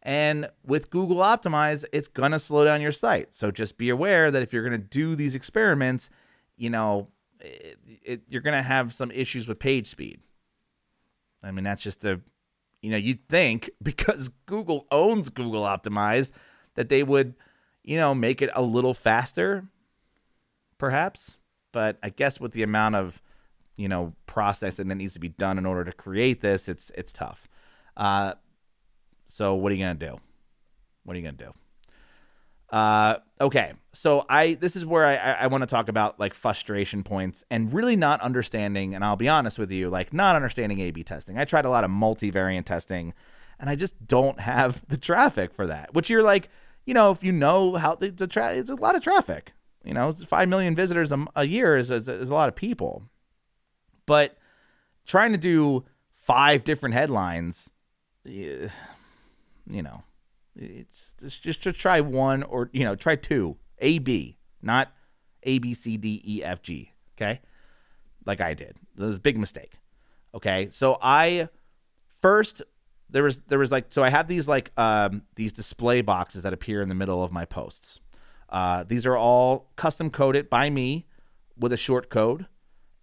And 0.07 0.49
with 0.65 0.89
Google 0.89 1.17
Optimize, 1.17 1.83
it's 1.91 2.07
going 2.07 2.31
to 2.31 2.39
slow 2.39 2.63
down 2.63 2.79
your 2.79 2.93
site. 2.93 3.35
So 3.35 3.51
just 3.51 3.77
be 3.77 3.89
aware 3.89 4.31
that 4.31 4.41
if 4.41 4.53
you're 4.53 4.63
going 4.63 4.81
to 4.81 4.87
do 4.87 5.17
these 5.17 5.35
experiments, 5.35 6.09
you 6.55 6.69
know, 6.69 7.09
it, 7.41 7.77
it, 8.03 8.21
you're 8.29 8.41
going 8.41 8.55
to 8.55 8.63
have 8.63 8.93
some 8.93 9.11
issues 9.11 9.49
with 9.49 9.59
page 9.59 9.87
speed. 9.87 10.21
I 11.43 11.51
mean, 11.51 11.65
that's 11.65 11.83
just 11.83 12.05
a, 12.05 12.21
you 12.81 12.89
know, 12.89 12.95
you'd 12.95 13.27
think 13.27 13.69
because 13.83 14.29
Google 14.45 14.87
owns 14.91 15.27
Google 15.27 15.63
Optimize 15.63 16.31
that 16.75 16.87
they 16.87 17.03
would, 17.03 17.33
you 17.83 17.97
know, 17.97 18.15
make 18.15 18.41
it 18.41 18.49
a 18.55 18.61
little 18.61 18.93
faster, 18.93 19.65
perhaps. 20.77 21.37
But 21.73 21.97
I 22.01 22.11
guess 22.11 22.39
with 22.39 22.53
the 22.53 22.63
amount 22.63 22.95
of, 22.95 23.21
you 23.75 23.89
know, 23.89 24.13
processing 24.25 24.87
that 24.87 24.95
needs 24.95 25.15
to 25.15 25.19
be 25.19 25.29
done 25.29 25.57
in 25.57 25.65
order 25.65 25.83
to 25.83 25.91
create 25.91 26.39
this, 26.39 26.69
it's 26.69 26.93
it's 26.95 27.11
tough. 27.11 27.49
Uh, 27.97 28.35
so 29.27 29.55
what 29.55 29.71
are 29.71 29.75
you 29.75 29.83
gonna 29.83 29.95
do? 29.95 30.19
What 31.03 31.15
are 31.15 31.19
you 31.19 31.25
gonna 31.25 31.37
do? 31.37 31.53
Uh, 32.69 33.17
okay, 33.39 33.73
so 33.93 34.25
I 34.27 34.55
this 34.55 34.75
is 34.75 34.85
where 34.85 35.05
I 35.05 35.15
I, 35.15 35.31
I 35.31 35.47
want 35.47 35.61
to 35.61 35.67
talk 35.67 35.87
about 35.87 36.19
like 36.19 36.33
frustration 36.33 37.03
points 37.03 37.43
and 37.49 37.73
really 37.73 37.95
not 37.95 38.19
understanding. 38.21 38.95
And 38.95 39.03
I'll 39.03 39.15
be 39.15 39.29
honest 39.29 39.57
with 39.57 39.71
you, 39.71 39.89
like 39.89 40.11
not 40.11 40.35
understanding 40.35 40.79
A/B 40.79 41.03
testing. 41.03 41.37
I 41.37 41.45
tried 41.45 41.65
a 41.65 41.69
lot 41.69 41.83
of 41.83 41.91
multivariant 41.91 42.65
testing, 42.65 43.13
and 43.59 43.69
I 43.69 43.75
just 43.75 44.07
don't 44.07 44.39
have 44.39 44.83
the 44.87 44.97
traffic 44.97 45.53
for 45.53 45.67
that. 45.67 45.93
Which 45.93 46.09
you're 46.09 46.23
like, 46.23 46.49
you 46.85 46.93
know, 46.93 47.11
if 47.11 47.23
you 47.23 47.31
know 47.31 47.75
how 47.75 47.95
the, 47.95 48.09
the 48.09 48.27
tra- 48.27 48.55
it's 48.55 48.69
a 48.69 48.75
lot 48.75 48.95
of 48.95 49.03
traffic. 49.03 49.53
You 49.83 49.93
know, 49.93 50.11
five 50.11 50.49
million 50.49 50.75
visitors 50.75 51.13
a, 51.13 51.25
a 51.35 51.45
year 51.45 51.77
is, 51.77 51.89
is 51.89 52.09
is 52.09 52.29
a 52.29 52.33
lot 52.33 52.49
of 52.49 52.55
people, 52.55 53.03
but 54.05 54.37
trying 55.05 55.31
to 55.31 55.37
do 55.37 55.85
five 56.11 56.65
different 56.65 56.93
headlines, 56.93 57.71
you 59.69 59.81
know 59.81 60.03
it's 60.55 61.13
just 61.19 61.43
just 61.43 61.63
to 61.63 61.73
try 61.73 62.01
one 62.01 62.43
or 62.43 62.69
you 62.73 62.83
know 62.83 62.95
try 62.95 63.15
two 63.15 63.57
A 63.79 63.99
B, 63.99 64.37
not 64.61 64.91
A 65.43 65.59
B 65.59 65.73
C 65.73 65.97
D 65.97 66.21
E 66.25 66.43
F 66.43 66.61
G. 66.61 66.91
Okay, 67.15 67.41
like 68.25 68.41
I 68.41 68.53
did. 68.53 68.75
It 68.97 69.03
was 69.03 69.17
a 69.17 69.21
big 69.21 69.37
mistake. 69.37 69.73
Okay, 70.33 70.69
so 70.69 70.97
I 71.01 71.49
first 72.21 72.61
there 73.09 73.23
was 73.23 73.41
there 73.41 73.59
was 73.59 73.71
like 73.71 73.87
so 73.89 74.03
I 74.03 74.09
have 74.09 74.27
these 74.27 74.47
like 74.47 74.71
um 74.77 75.23
these 75.35 75.53
display 75.53 76.01
boxes 76.01 76.43
that 76.43 76.53
appear 76.53 76.81
in 76.81 76.89
the 76.89 76.95
middle 76.95 77.23
of 77.23 77.31
my 77.31 77.45
posts. 77.45 77.99
Uh, 78.49 78.83
these 78.83 79.05
are 79.05 79.17
all 79.17 79.71
custom 79.75 80.09
coded 80.09 80.49
by 80.49 80.69
me 80.69 81.05
with 81.57 81.73
a 81.73 81.77
short 81.77 82.09
code, 82.09 82.47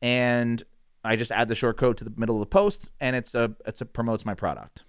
and 0.00 0.62
I 1.04 1.16
just 1.16 1.30
add 1.30 1.48
the 1.48 1.54
short 1.54 1.76
code 1.76 1.98
to 1.98 2.04
the 2.04 2.12
middle 2.16 2.36
of 2.36 2.40
the 2.40 2.46
post, 2.46 2.90
and 2.98 3.14
it's 3.14 3.34
a 3.34 3.54
it's 3.66 3.80
a 3.80 3.86
promotes 3.86 4.24
my 4.24 4.34
product. 4.34 4.84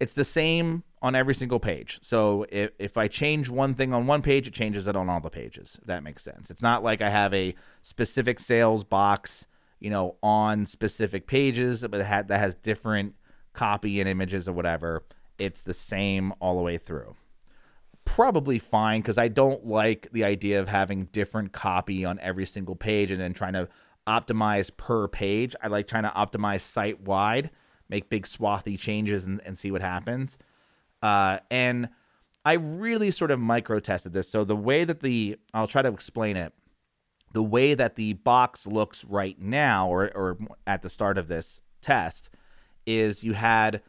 It's 0.00 0.14
the 0.14 0.24
same 0.24 0.82
on 1.02 1.14
every 1.14 1.34
single 1.34 1.60
page. 1.60 2.00
So 2.02 2.46
if, 2.50 2.70
if 2.78 2.96
I 2.96 3.06
change 3.06 3.48
one 3.48 3.74
thing 3.74 3.92
on 3.92 4.06
one 4.06 4.22
page, 4.22 4.48
it 4.48 4.54
changes 4.54 4.86
it 4.86 4.96
on 4.96 5.08
all 5.08 5.20
the 5.20 5.30
pages, 5.30 5.76
if 5.80 5.86
that 5.86 6.02
makes 6.02 6.22
sense. 6.22 6.50
It's 6.50 6.62
not 6.62 6.82
like 6.82 7.00
I 7.02 7.10
have 7.10 7.32
a 7.34 7.54
specific 7.82 8.40
sales 8.40 8.82
box, 8.82 9.46
you 9.78 9.90
know, 9.90 10.16
on 10.22 10.66
specific 10.66 11.26
pages, 11.26 11.82
but 11.82 11.98
that 11.98 12.30
has 12.30 12.54
different 12.54 13.14
copy 13.52 14.00
and 14.00 14.08
images 14.08 14.48
or 14.48 14.52
whatever. 14.52 15.04
It's 15.38 15.62
the 15.62 15.74
same 15.74 16.32
all 16.40 16.56
the 16.56 16.62
way 16.62 16.78
through. 16.78 17.16
Probably 18.04 18.58
fine 18.58 19.00
because 19.00 19.18
I 19.18 19.28
don't 19.28 19.66
like 19.66 20.08
the 20.12 20.24
idea 20.24 20.60
of 20.60 20.68
having 20.68 21.06
different 21.06 21.52
copy 21.52 22.04
on 22.04 22.18
every 22.20 22.46
single 22.46 22.74
page 22.74 23.10
and 23.10 23.20
then 23.20 23.32
trying 23.32 23.52
to 23.52 23.68
optimize 24.06 24.70
per 24.76 25.08
page. 25.08 25.54
I 25.62 25.68
like 25.68 25.86
trying 25.86 26.02
to 26.02 26.10
optimize 26.10 26.60
site 26.60 27.00
wide, 27.00 27.50
make 27.90 28.08
big 28.08 28.26
swathy 28.26 28.78
changes 28.78 29.24
and, 29.26 29.42
and 29.44 29.58
see 29.58 29.70
what 29.70 29.82
happens. 29.82 30.38
Uh, 31.02 31.40
and 31.50 31.88
I 32.44 32.54
really 32.54 33.10
sort 33.10 33.30
of 33.30 33.40
micro 33.40 33.80
tested 33.80 34.12
this. 34.12 34.28
So 34.28 34.44
the 34.44 34.56
way 34.56 34.84
that 34.84 35.00
the 35.00 35.38
I'll 35.52 35.66
try 35.66 35.82
to 35.82 35.88
explain 35.88 36.36
it. 36.36 36.54
The 37.32 37.42
way 37.42 37.74
that 37.74 37.94
the 37.94 38.14
box 38.14 38.66
looks 38.66 39.04
right 39.04 39.40
now, 39.40 39.88
or 39.88 40.10
or 40.16 40.38
at 40.66 40.82
the 40.82 40.90
start 40.90 41.16
of 41.16 41.28
this 41.28 41.60
test, 41.80 42.30
is 42.86 43.22
you 43.22 43.34
had 43.34 43.82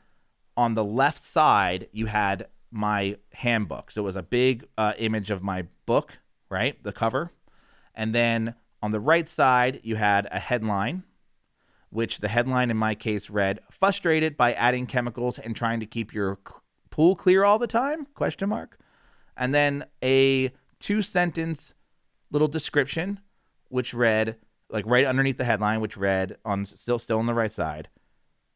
on 0.55 0.75
the 0.75 0.83
left 0.83 1.19
side 1.19 1.87
you 1.91 2.05
had 2.05 2.47
my 2.71 3.17
handbook. 3.33 3.89
So 3.91 4.01
it 4.01 4.05
was 4.05 4.15
a 4.15 4.23
big 4.23 4.65
uh, 4.77 4.93
image 4.97 5.31
of 5.31 5.41
my 5.41 5.65
book, 5.85 6.19
right, 6.49 6.81
the 6.83 6.93
cover, 6.93 7.31
and 7.95 8.13
then 8.13 8.53
on 8.83 8.91
the 8.91 8.99
right 8.99 9.27
side 9.27 9.79
you 9.83 9.95
had 9.95 10.27
a 10.31 10.39
headline 10.39 11.03
which 11.91 12.19
the 12.19 12.27
headline 12.27 12.71
in 12.71 12.77
my 12.77 12.95
case 12.95 13.29
read 13.29 13.59
frustrated 13.69 14.35
by 14.35 14.53
adding 14.53 14.87
chemicals 14.87 15.37
and 15.37 15.55
trying 15.55 15.79
to 15.79 15.85
keep 15.85 16.13
your 16.13 16.39
pool 16.89 17.15
clear 17.15 17.43
all 17.43 17.59
the 17.59 17.67
time? 17.67 18.07
Question 18.15 18.49
mark. 18.49 18.79
And 19.37 19.53
then 19.53 19.85
a 20.03 20.51
two 20.79 21.01
sentence 21.01 21.73
little 22.31 22.47
description, 22.47 23.19
which 23.69 23.93
read 23.93 24.37
like 24.69 24.85
right 24.87 25.05
underneath 25.05 25.37
the 25.37 25.45
headline, 25.45 25.81
which 25.81 25.97
read 25.97 26.37
on 26.43 26.65
still 26.65 26.97
still 26.97 27.19
on 27.19 27.25
the 27.25 27.33
right 27.33 27.53
side. 27.53 27.89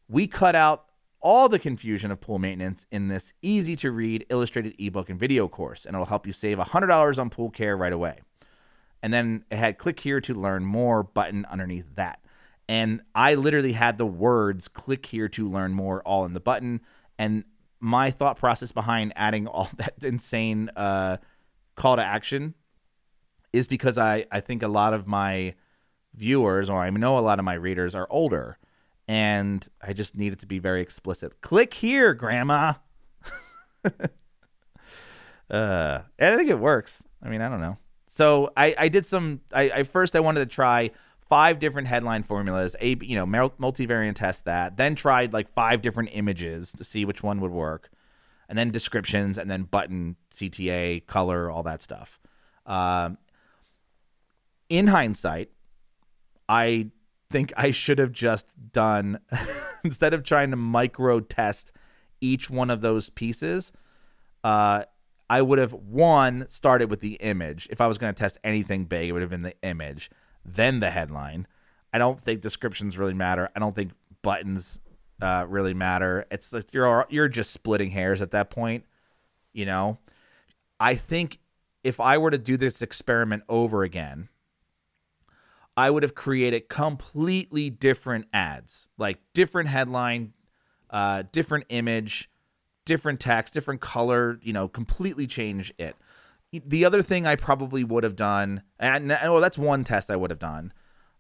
We 0.08 0.28
cut 0.28 0.56
out 0.56 0.86
all 1.20 1.50
the 1.50 1.60
confusion 1.60 2.12
of 2.12 2.22
pool 2.22 2.38
maintenance 2.38 2.86
in 2.92 3.08
this 3.08 3.34
easy 3.42 3.76
to 3.78 3.92
read 3.92 4.26
illustrated 4.30 4.76
ebook 4.78 5.10
and 5.10 5.20
video 5.20 5.48
course, 5.48 5.86
and 5.86 5.96
it'll 5.96 6.06
help 6.06 6.28
you 6.28 6.34
save 6.34 6.60
$100 6.60 7.18
on 7.18 7.30
pool 7.32 7.50
care 7.50 7.76
right 7.76 7.92
away. 7.92 8.20
And 9.02 9.12
then 9.12 9.44
it 9.50 9.58
had 9.58 9.80
click 9.80 10.00
here 10.00 10.22
to 10.22 10.34
learn 10.34 10.66
more 10.66 11.02
button 11.02 11.46
underneath 11.50 11.96
that. 11.96 12.20
And 12.68 13.02
I 13.14 13.36
literally 13.36 13.74
had 13.74 13.98
the 13.98 14.06
words 14.06 14.68
click 14.68 15.06
here 15.06 15.30
to 15.30 15.48
learn 15.48 15.74
more 15.74 16.02
all 16.02 16.26
in 16.26 16.34
the 16.34 16.40
button. 16.40 16.82
And 17.18 17.44
my 17.80 18.12
thought 18.12 18.38
process 18.38 18.72
behind 18.72 19.14
adding 19.16 19.48
all 19.48 19.70
that 19.78 19.96
insane 20.02 20.70
uh, 20.76 21.18
call 21.76 21.98
to 21.98 22.04
action 22.04 22.56
is 23.54 23.68
because 23.68 23.98
I, 23.98 24.26
I 24.32 24.42
think 24.42 24.64
a 24.64 24.68
lot 24.68 24.94
of 24.94 25.08
my 25.08 25.56
viewers, 26.16 26.70
or 26.70 26.82
I 26.82 26.90
know 26.90 27.18
a 27.18 27.22
lot 27.22 27.40
of 27.40 27.46
my 27.46 27.54
readers, 27.54 27.96
are 27.96 28.08
older. 28.10 28.58
And 29.08 29.66
I 29.82 29.94
just 29.94 30.18
needed 30.18 30.40
to 30.40 30.48
be 30.48 30.58
very 30.58 30.82
explicit. 30.82 31.42
Click 31.42 31.74
here, 31.74 32.16
Grandma. 32.16 32.74
uh, 35.50 36.00
I 36.20 36.36
think 36.38 36.50
it 36.50 36.58
works. 36.60 37.04
I 37.22 37.30
mean, 37.30 37.42
I 37.42 37.50
don't 37.50 37.62
know. 37.62 37.78
So 38.08 38.52
I, 38.58 38.74
I 38.78 38.88
did 38.88 39.06
some. 39.06 39.42
I, 39.54 39.70
I 39.70 39.84
first 39.84 40.16
I 40.16 40.22
wanted 40.22 40.40
to 40.40 40.46
try 40.48 40.92
five 41.30 41.60
different 41.60 41.88
headline 41.88 42.24
formulas, 42.24 42.76
a 42.80 42.98
you 43.02 43.16
know 43.16 43.26
multivariant 43.26 44.16
test 44.16 44.46
that, 44.46 44.78
then 44.78 44.96
tried 44.96 45.34
like 45.34 45.52
five 45.54 45.82
different 45.82 46.10
images 46.14 46.72
to 46.74 46.84
see 46.84 47.06
which 47.06 47.24
one 47.24 47.42
would 47.42 47.52
work, 47.52 47.90
and 48.48 48.58
then 48.58 48.72
descriptions, 48.72 49.38
and 49.38 49.50
then 49.50 49.64
button 49.64 50.16
CTA, 50.34 51.06
color, 51.06 51.50
all 51.50 51.64
that 51.64 51.82
stuff. 51.82 52.20
Um, 52.66 53.18
in 54.70 54.88
hindsight, 54.88 55.50
I 56.50 56.90
think 57.32 57.54
I 57.58 57.72
should 57.72 58.00
have 58.00 58.12
just 58.12 58.48
done 58.72 59.20
instead 59.84 60.14
of 60.14 60.24
trying 60.24 60.52
to 60.52 60.58
micro 60.58 61.20
test 61.20 61.74
each 62.22 62.50
one 62.50 62.70
of 62.70 62.82
those 62.82 63.10
pieces. 63.10 63.72
Uh, 64.44 64.84
I 65.28 65.42
would 65.42 65.58
have 65.58 65.74
one 65.74 66.46
started 66.50 66.92
with 66.92 67.00
the 67.00 67.14
image. 67.16 67.68
If 67.72 67.82
I 67.82 67.88
was 67.88 67.98
going 67.98 68.14
to 68.14 68.18
test 68.20 68.38
anything 68.44 68.86
big, 68.86 69.10
it 69.10 69.12
would 69.12 69.24
have 69.24 69.32
been 69.32 69.42
the 69.42 69.56
image 69.64 70.12
then 70.46 70.80
the 70.80 70.92
headline. 70.92 71.48
I 71.92 71.98
don't 71.98 72.22
think 72.22 72.42
descriptions 72.42 72.98
really 72.98 73.14
matter. 73.14 73.50
I 73.56 73.60
don't 73.60 73.76
think 73.76 73.92
buttons 74.22 74.80
uh, 75.22 75.46
really 75.48 75.74
matter. 75.74 76.26
It's 76.30 76.54
like 76.54 76.74
you're 76.74 77.06
you're 77.10 77.28
just 77.28 77.52
splitting 77.52 77.90
hairs 77.90 78.22
at 78.22 78.32
that 78.32 78.50
point. 78.50 78.86
You 79.54 79.66
know, 79.66 79.98
I 80.80 80.96
think 80.96 81.40
if 81.84 82.00
I 82.00 82.18
were 82.18 82.32
to 82.32 82.38
do 82.38 82.58
this 82.58 82.82
experiment 82.82 83.44
over 83.48 83.84
again, 83.84 84.30
I 85.78 85.90
would 85.90 86.04
have 86.04 86.16
created 86.16 86.70
completely 86.70 87.70
different 87.70 88.28
ads, 88.34 88.88
like 88.98 89.20
different 89.34 89.70
headline, 89.70 90.34
uh, 90.90 91.24
different 91.32 91.66
image, 91.70 92.30
different 92.86 93.20
text, 93.20 93.54
different 93.54 93.82
color. 93.82 94.40
You 94.42 94.54
know, 94.54 94.68
completely 94.68 95.28
change 95.28 95.74
it 95.78 95.96
the 96.66 96.86
other 96.86 97.02
thing 97.02 97.26
I 97.26 97.36
probably 97.36 97.84
would 97.84 98.04
have 98.04 98.16
done, 98.16 98.64
and 98.80 99.10
well, 99.10 99.40
that's 99.40 99.58
one 99.58 99.84
test 99.84 100.12
I 100.12 100.16
would 100.16 100.30
have 100.30 100.40
done. 100.40 100.74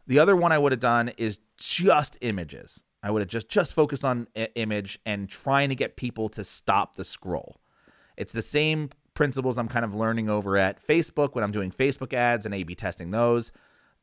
The 0.07 0.19
other 0.19 0.35
one 0.35 0.51
I 0.51 0.57
would 0.57 0.71
have 0.71 0.81
done 0.81 1.09
is 1.17 1.39
just 1.57 2.17
images. 2.21 2.83
I 3.01 3.11
would 3.11 3.21
have 3.21 3.29
just 3.29 3.49
just 3.49 3.73
focused 3.73 4.03
on 4.03 4.27
image 4.55 4.99
and 5.05 5.29
trying 5.29 5.69
to 5.69 5.75
get 5.75 5.95
people 5.95 6.29
to 6.29 6.43
stop 6.43 6.95
the 6.95 7.03
scroll. 7.03 7.57
It's 8.17 8.33
the 8.33 8.41
same 8.41 8.89
principles 9.13 9.57
I'm 9.57 9.67
kind 9.67 9.85
of 9.85 9.95
learning 9.95 10.29
over 10.29 10.57
at 10.57 10.85
Facebook 10.85 11.35
when 11.35 11.43
I'm 11.43 11.51
doing 11.51 11.71
Facebook 11.71 12.13
ads 12.13 12.45
and 12.45 12.53
A/B 12.53 12.75
testing 12.75 13.11
those. 13.11 13.51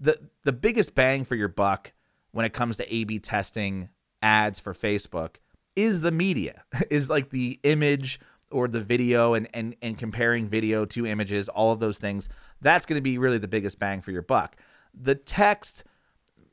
the 0.01 0.19
the 0.45 0.53
biggest 0.53 0.95
bang 0.95 1.25
for 1.25 1.35
your 1.35 1.49
buck 1.49 1.93
when 2.33 2.47
it 2.47 2.53
comes 2.53 2.77
to 2.79 2.95
A/B 2.95 3.19
testing 3.21 3.89
ads 4.23 4.59
for 4.59 4.73
Facebook 4.73 5.37
is 5.77 6.01
the 6.01 6.13
media, 6.13 6.65
is 6.91 7.09
like 7.09 7.31
the 7.31 7.59
image 7.63 8.21
or 8.53 8.69
the 8.69 8.81
video 8.81 9.35
and 9.35 9.49
and 9.55 9.75
and 9.83 9.99
comparing 9.99 10.49
video 10.49 10.85
to 10.87 11.07
images, 11.07 11.49
all 11.49 11.73
of 11.73 11.81
those 11.81 11.99
things. 11.99 12.29
That's 12.61 12.87
going 12.87 12.97
to 12.97 13.03
be 13.03 13.19
really 13.19 13.39
the 13.39 13.49
biggest 13.49 13.79
bang 13.79 14.03
for 14.03 14.13
your 14.13 14.23
buck. 14.23 14.57
The 14.95 15.15
text 15.15 15.85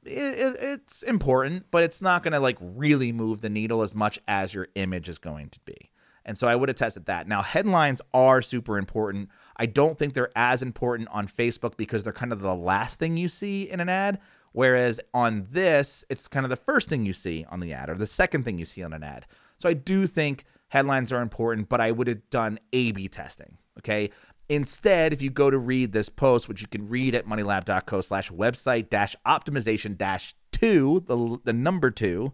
it, 0.06 0.58
it's 0.62 1.04
important, 1.04 1.66
but 1.72 1.84
it's 1.84 2.02
not 2.02 2.24
going 2.24 2.34
to 2.34 2.40
like 2.40 2.58
really 2.62 3.12
move 3.12 3.42
the 3.42 3.50
needle 3.50 3.82
as 3.82 3.94
much 3.94 4.20
as 4.28 4.54
your 4.54 4.68
image 4.76 5.10
is 5.10 5.18
going 5.18 5.50
to 5.50 5.60
be. 5.62 5.92
And 6.26 6.38
so 6.38 6.48
I 6.48 6.56
would 6.56 6.70
have 6.70 6.78
tested 6.78 7.06
that. 7.06 7.28
Now, 7.28 7.42
headlines 7.42 8.02
are 8.14 8.42
super 8.42 8.78
important. 8.78 9.30
I 9.58 9.66
don't 9.66 9.98
think 9.98 10.14
they're 10.14 10.32
as 10.36 10.62
important 10.62 11.10
on 11.12 11.28
Facebook 11.28 11.76
because 11.76 12.04
they're 12.04 12.14
kind 12.14 12.32
of 12.32 12.40
the 12.40 12.54
last 12.54 13.00
thing 13.00 13.18
you 13.18 13.28
see 13.28 13.70
in 13.70 13.80
an 13.80 13.90
ad. 13.90 14.20
Whereas 14.52 15.00
on 15.14 15.48
this, 15.52 16.04
it's 16.10 16.28
kind 16.28 16.46
of 16.46 16.50
the 16.50 16.56
first 16.56 16.90
thing 16.90 17.06
you 17.06 17.14
see 17.14 17.46
on 17.50 17.60
the 17.60 17.74
ad 17.74 17.90
or 17.90 17.96
the 17.96 18.08
second 18.08 18.44
thing 18.44 18.58
you 18.58 18.66
see 18.66 18.84
on 18.84 18.94
an 18.94 19.04
ad. 19.04 19.26
So 19.58 19.70
I 19.70 19.74
do 19.74 20.08
think 20.08 20.46
headlines 20.70 21.12
are 21.12 21.22
important, 21.22 21.70
but 21.70 21.82
I 21.82 21.92
would 21.92 22.08
have 22.08 22.30
done 22.30 22.60
A 22.74 22.92
B 22.92 23.08
testing. 23.08 23.58
Okay. 23.80 24.10
Instead, 24.48 25.14
if 25.14 25.22
you 25.22 25.30
go 25.30 25.52
to 25.52 25.60
read 25.60 25.92
this 25.92 26.10
post, 26.10 26.50
which 26.50 26.62
you 26.62 26.68
can 26.68 26.90
read 26.90 27.14
at 27.14 27.28
moneylab.co 27.28 28.02
slash 28.02 28.32
website 28.32 28.90
dash 28.90 29.16
optimization 29.28 29.96
dash 29.96 30.36
two, 30.52 31.04
the, 31.06 31.38
the 31.44 31.54
number 31.54 31.92
two, 31.92 32.34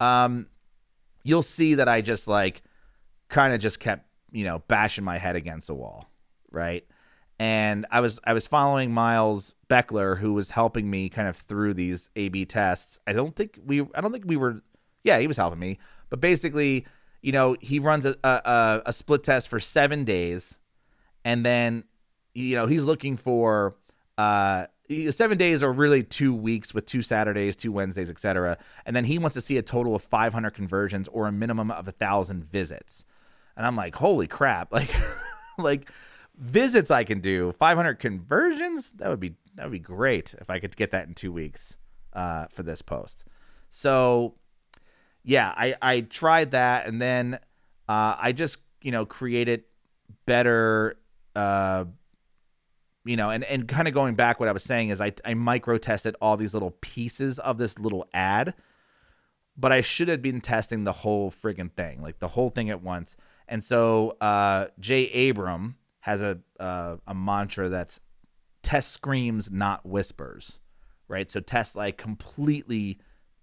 um, 0.00 0.48
you'll 1.22 1.42
see 1.42 1.76
that 1.76 1.88
I 1.88 2.02
just 2.02 2.28
like 2.28 2.62
kind 3.28 3.54
of 3.54 3.60
just 3.60 3.80
kept, 3.80 4.06
you 4.32 4.44
know, 4.44 4.58
bashing 4.68 5.04
my 5.04 5.16
head 5.16 5.34
against 5.34 5.66
the 5.66 5.74
wall. 5.74 6.10
Right. 6.50 6.84
And 7.38 7.86
I 7.90 8.00
was 8.00 8.20
I 8.24 8.34
was 8.34 8.46
following 8.46 8.92
Miles 8.92 9.54
Beckler, 9.70 10.18
who 10.18 10.34
was 10.34 10.50
helping 10.50 10.90
me 10.90 11.08
kind 11.08 11.26
of 11.26 11.38
through 11.38 11.72
these 11.72 12.10
A 12.16 12.28
B 12.28 12.44
tests. 12.44 12.98
I 13.06 13.14
don't 13.14 13.34
think 13.34 13.58
we 13.64 13.80
I 13.94 14.02
don't 14.02 14.12
think 14.12 14.26
we 14.26 14.36
were 14.36 14.60
yeah, 15.04 15.18
he 15.18 15.26
was 15.26 15.38
helping 15.38 15.58
me. 15.58 15.78
But 16.10 16.20
basically, 16.20 16.84
you 17.22 17.32
know, 17.32 17.56
he 17.60 17.78
runs 17.78 18.06
a, 18.06 18.16
a, 18.24 18.82
a 18.86 18.92
split 18.92 19.22
test 19.22 19.48
for 19.48 19.60
seven 19.60 20.04
days 20.04 20.58
and 21.24 21.44
then 21.44 21.84
you 22.34 22.56
know 22.56 22.66
he's 22.66 22.84
looking 22.84 23.16
for 23.16 23.76
uh 24.18 24.66
seven 25.10 25.38
days 25.38 25.62
are 25.62 25.72
really 25.72 26.02
two 26.02 26.34
weeks 26.34 26.74
with 26.74 26.86
two 26.86 27.02
saturdays 27.02 27.56
two 27.56 27.72
wednesdays 27.72 28.10
etc 28.10 28.58
and 28.86 28.94
then 28.94 29.04
he 29.04 29.18
wants 29.18 29.34
to 29.34 29.40
see 29.40 29.56
a 29.56 29.62
total 29.62 29.94
of 29.94 30.02
500 30.02 30.50
conversions 30.50 31.08
or 31.08 31.26
a 31.26 31.32
minimum 31.32 31.70
of 31.70 31.86
a 31.88 31.92
thousand 31.92 32.44
visits. 32.44 33.04
And 33.56 33.66
i'm 33.66 33.76
like 33.76 33.94
holy 33.94 34.26
crap. 34.26 34.72
Like 34.80 34.90
like 35.58 35.90
visits 36.38 36.90
i 36.90 37.04
can 37.04 37.20
do 37.20 37.52
500 37.52 37.94
conversions? 37.98 38.92
That 38.92 39.10
would 39.10 39.20
be 39.20 39.34
that 39.56 39.64
would 39.64 39.72
be 39.72 39.78
great 39.78 40.34
if 40.40 40.48
i 40.48 40.58
could 40.58 40.76
get 40.76 40.90
that 40.92 41.06
in 41.06 41.14
two 41.14 41.32
weeks 41.32 41.76
uh, 42.12 42.46
for 42.50 42.62
this 42.62 42.82
post. 42.82 43.24
So 43.68 44.34
yeah 45.24 45.52
i 45.56 45.74
i 45.82 46.00
tried 46.00 46.52
that 46.52 46.86
and 46.86 47.00
then 47.00 47.34
uh, 47.88 48.16
i 48.18 48.32
just 48.32 48.58
you 48.82 48.92
know 48.92 49.04
created 49.04 49.64
better 50.26 50.96
uh, 51.34 51.84
you 53.04 53.16
know, 53.16 53.30
and, 53.30 53.44
and 53.44 53.66
kind 53.66 53.88
of 53.88 53.94
going 53.94 54.14
back, 54.14 54.40
what 54.40 54.48
I 54.48 54.52
was 54.52 54.62
saying 54.62 54.90
is 54.90 55.00
I, 55.00 55.12
I 55.24 55.34
micro 55.34 55.78
tested 55.78 56.16
all 56.20 56.36
these 56.36 56.52
little 56.52 56.72
pieces 56.80 57.38
of 57.38 57.58
this 57.58 57.78
little 57.78 58.06
ad, 58.12 58.54
but 59.56 59.72
I 59.72 59.80
should 59.80 60.08
have 60.08 60.22
been 60.22 60.40
testing 60.40 60.84
the 60.84 60.92
whole 60.92 61.32
friggin' 61.32 61.72
thing, 61.72 62.02
like 62.02 62.18
the 62.18 62.28
whole 62.28 62.50
thing 62.50 62.68
at 62.70 62.82
once. 62.82 63.16
And 63.48 63.64
so 63.64 64.16
uh, 64.20 64.68
Jay 64.78 65.28
Abram 65.28 65.76
has 66.00 66.22
a 66.22 66.38
uh, 66.58 66.96
a 67.06 67.14
mantra 67.14 67.68
that's 67.68 68.00
test 68.62 68.92
screams, 68.92 69.50
not 69.50 69.84
whispers, 69.84 70.60
right? 71.08 71.30
So 71.30 71.40
test 71.40 71.76
like 71.76 71.96
completely 71.96 72.98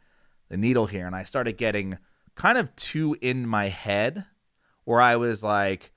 the 0.50 0.58
needle 0.58 0.86
here. 0.86 1.06
And 1.06 1.16
I 1.16 1.24
started 1.24 1.56
getting 1.56 1.98
kind 2.34 2.58
of 2.58 2.76
too 2.76 3.16
in 3.20 3.46
my 3.46 3.68
head 3.68 4.26
where 4.84 5.00
I 5.00 5.16
was 5.16 5.42
like, 5.42 5.92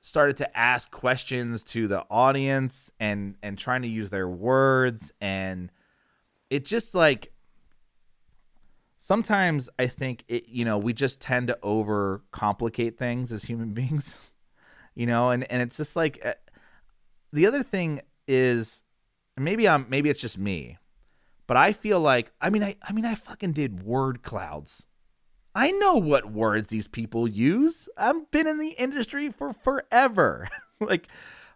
started 0.00 0.36
to 0.38 0.58
ask 0.58 0.90
questions 0.90 1.64
to 1.64 1.86
the 1.88 2.04
audience 2.10 2.90
and 3.00 3.36
and 3.42 3.58
trying 3.58 3.82
to 3.82 3.88
use 3.88 4.10
their 4.10 4.28
words. 4.28 5.12
And 5.20 5.70
it 6.50 6.64
just 6.64 6.94
like 6.94 7.32
sometimes 9.00 9.68
i 9.78 9.86
think 9.86 10.24
it 10.26 10.48
you 10.48 10.64
know 10.64 10.76
we 10.76 10.92
just 10.92 11.20
tend 11.20 11.46
to 11.46 11.56
over 11.62 12.20
complicate 12.32 12.98
things 12.98 13.30
as 13.30 13.44
human 13.44 13.72
beings 13.74 14.18
you 14.98 15.06
know? 15.06 15.30
And 15.30 15.50
and 15.50 15.62
it's 15.62 15.76
just 15.76 15.94
like 15.94 16.20
uh, 16.26 16.34
the 17.32 17.46
other 17.46 17.62
thing 17.62 18.02
is 18.26 18.82
maybe 19.38 19.68
i'm 19.68 19.86
maybe 19.88 20.10
it's 20.10 20.20
just 20.20 20.36
me 20.36 20.76
but 21.46 21.56
i 21.56 21.72
feel 21.72 22.00
like 22.00 22.32
i 22.40 22.50
mean 22.50 22.64
i 22.64 22.74
i 22.82 22.92
mean 22.92 23.04
i 23.04 23.14
fucking 23.14 23.52
did 23.52 23.84
word 23.84 24.22
clouds 24.24 24.87
I 25.54 25.70
know 25.72 25.94
what 25.94 26.30
words 26.30 26.68
these 26.68 26.88
people 26.88 27.26
use. 27.26 27.88
I've 27.96 28.30
been 28.30 28.46
in 28.46 28.58
the 28.58 28.70
industry 28.70 29.30
for 29.30 29.52
forever. 29.52 30.48
like, 30.80 31.08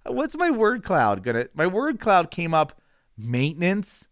what's 0.05 0.37
my 0.37 0.51
word 0.51 0.83
cloud 0.83 1.23
gonna? 1.23 1.49
My 1.55 1.67
word 1.67 2.01
cloud 2.01 2.31
came 2.31 2.55
up 2.55 2.81
maintenance, 3.17 4.09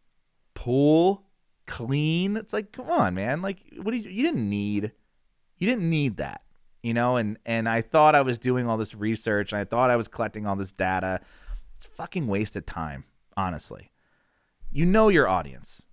pool, 0.55 1.25
clean. 1.67 2.37
It's 2.37 2.53
like, 2.53 2.73
come 2.73 2.91
on, 2.91 3.15
man. 3.15 3.43
Like, 3.43 3.59
what 3.77 3.93
did 3.93 4.05
you, 4.05 4.11
you 4.11 4.23
didn't 4.23 4.49
need? 4.49 4.93
You 5.57 5.69
didn't 5.69 5.89
need 5.89 6.19
that, 6.19 6.43
you 6.83 6.95
know. 6.95 7.17
And 7.17 7.39
and 7.45 7.69
I 7.69 7.81
thought 7.81 8.15
I 8.15 8.23
was 8.23 8.39
doing 8.39 8.69
all 8.69 8.77
this 8.77 8.95
research, 8.95 9.53
and 9.53 9.61
I 9.61 9.65
thought 9.65 9.91
I 9.91 9.97
was 9.97 10.09
collecting 10.09 10.47
all 10.47 10.57
this 10.57 10.73
data. 10.73 11.21
It's 11.79 11.87
fucking 11.87 12.27
wasted 12.27 12.67
time, 12.67 13.05
honestly. 13.37 13.91
You 14.71 14.85
know 14.85 15.09
your 15.09 15.27
audience. 15.27 15.87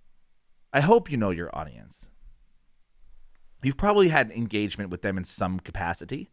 I 0.72 0.80
hope 0.80 1.10
you 1.10 1.16
know 1.16 1.30
your 1.30 1.50
audience 1.56 2.10
you've 3.62 3.76
probably 3.76 4.08
had 4.08 4.30
engagement 4.30 4.90
with 4.90 5.02
them 5.02 5.18
in 5.18 5.24
some 5.24 5.60
capacity, 5.60 6.30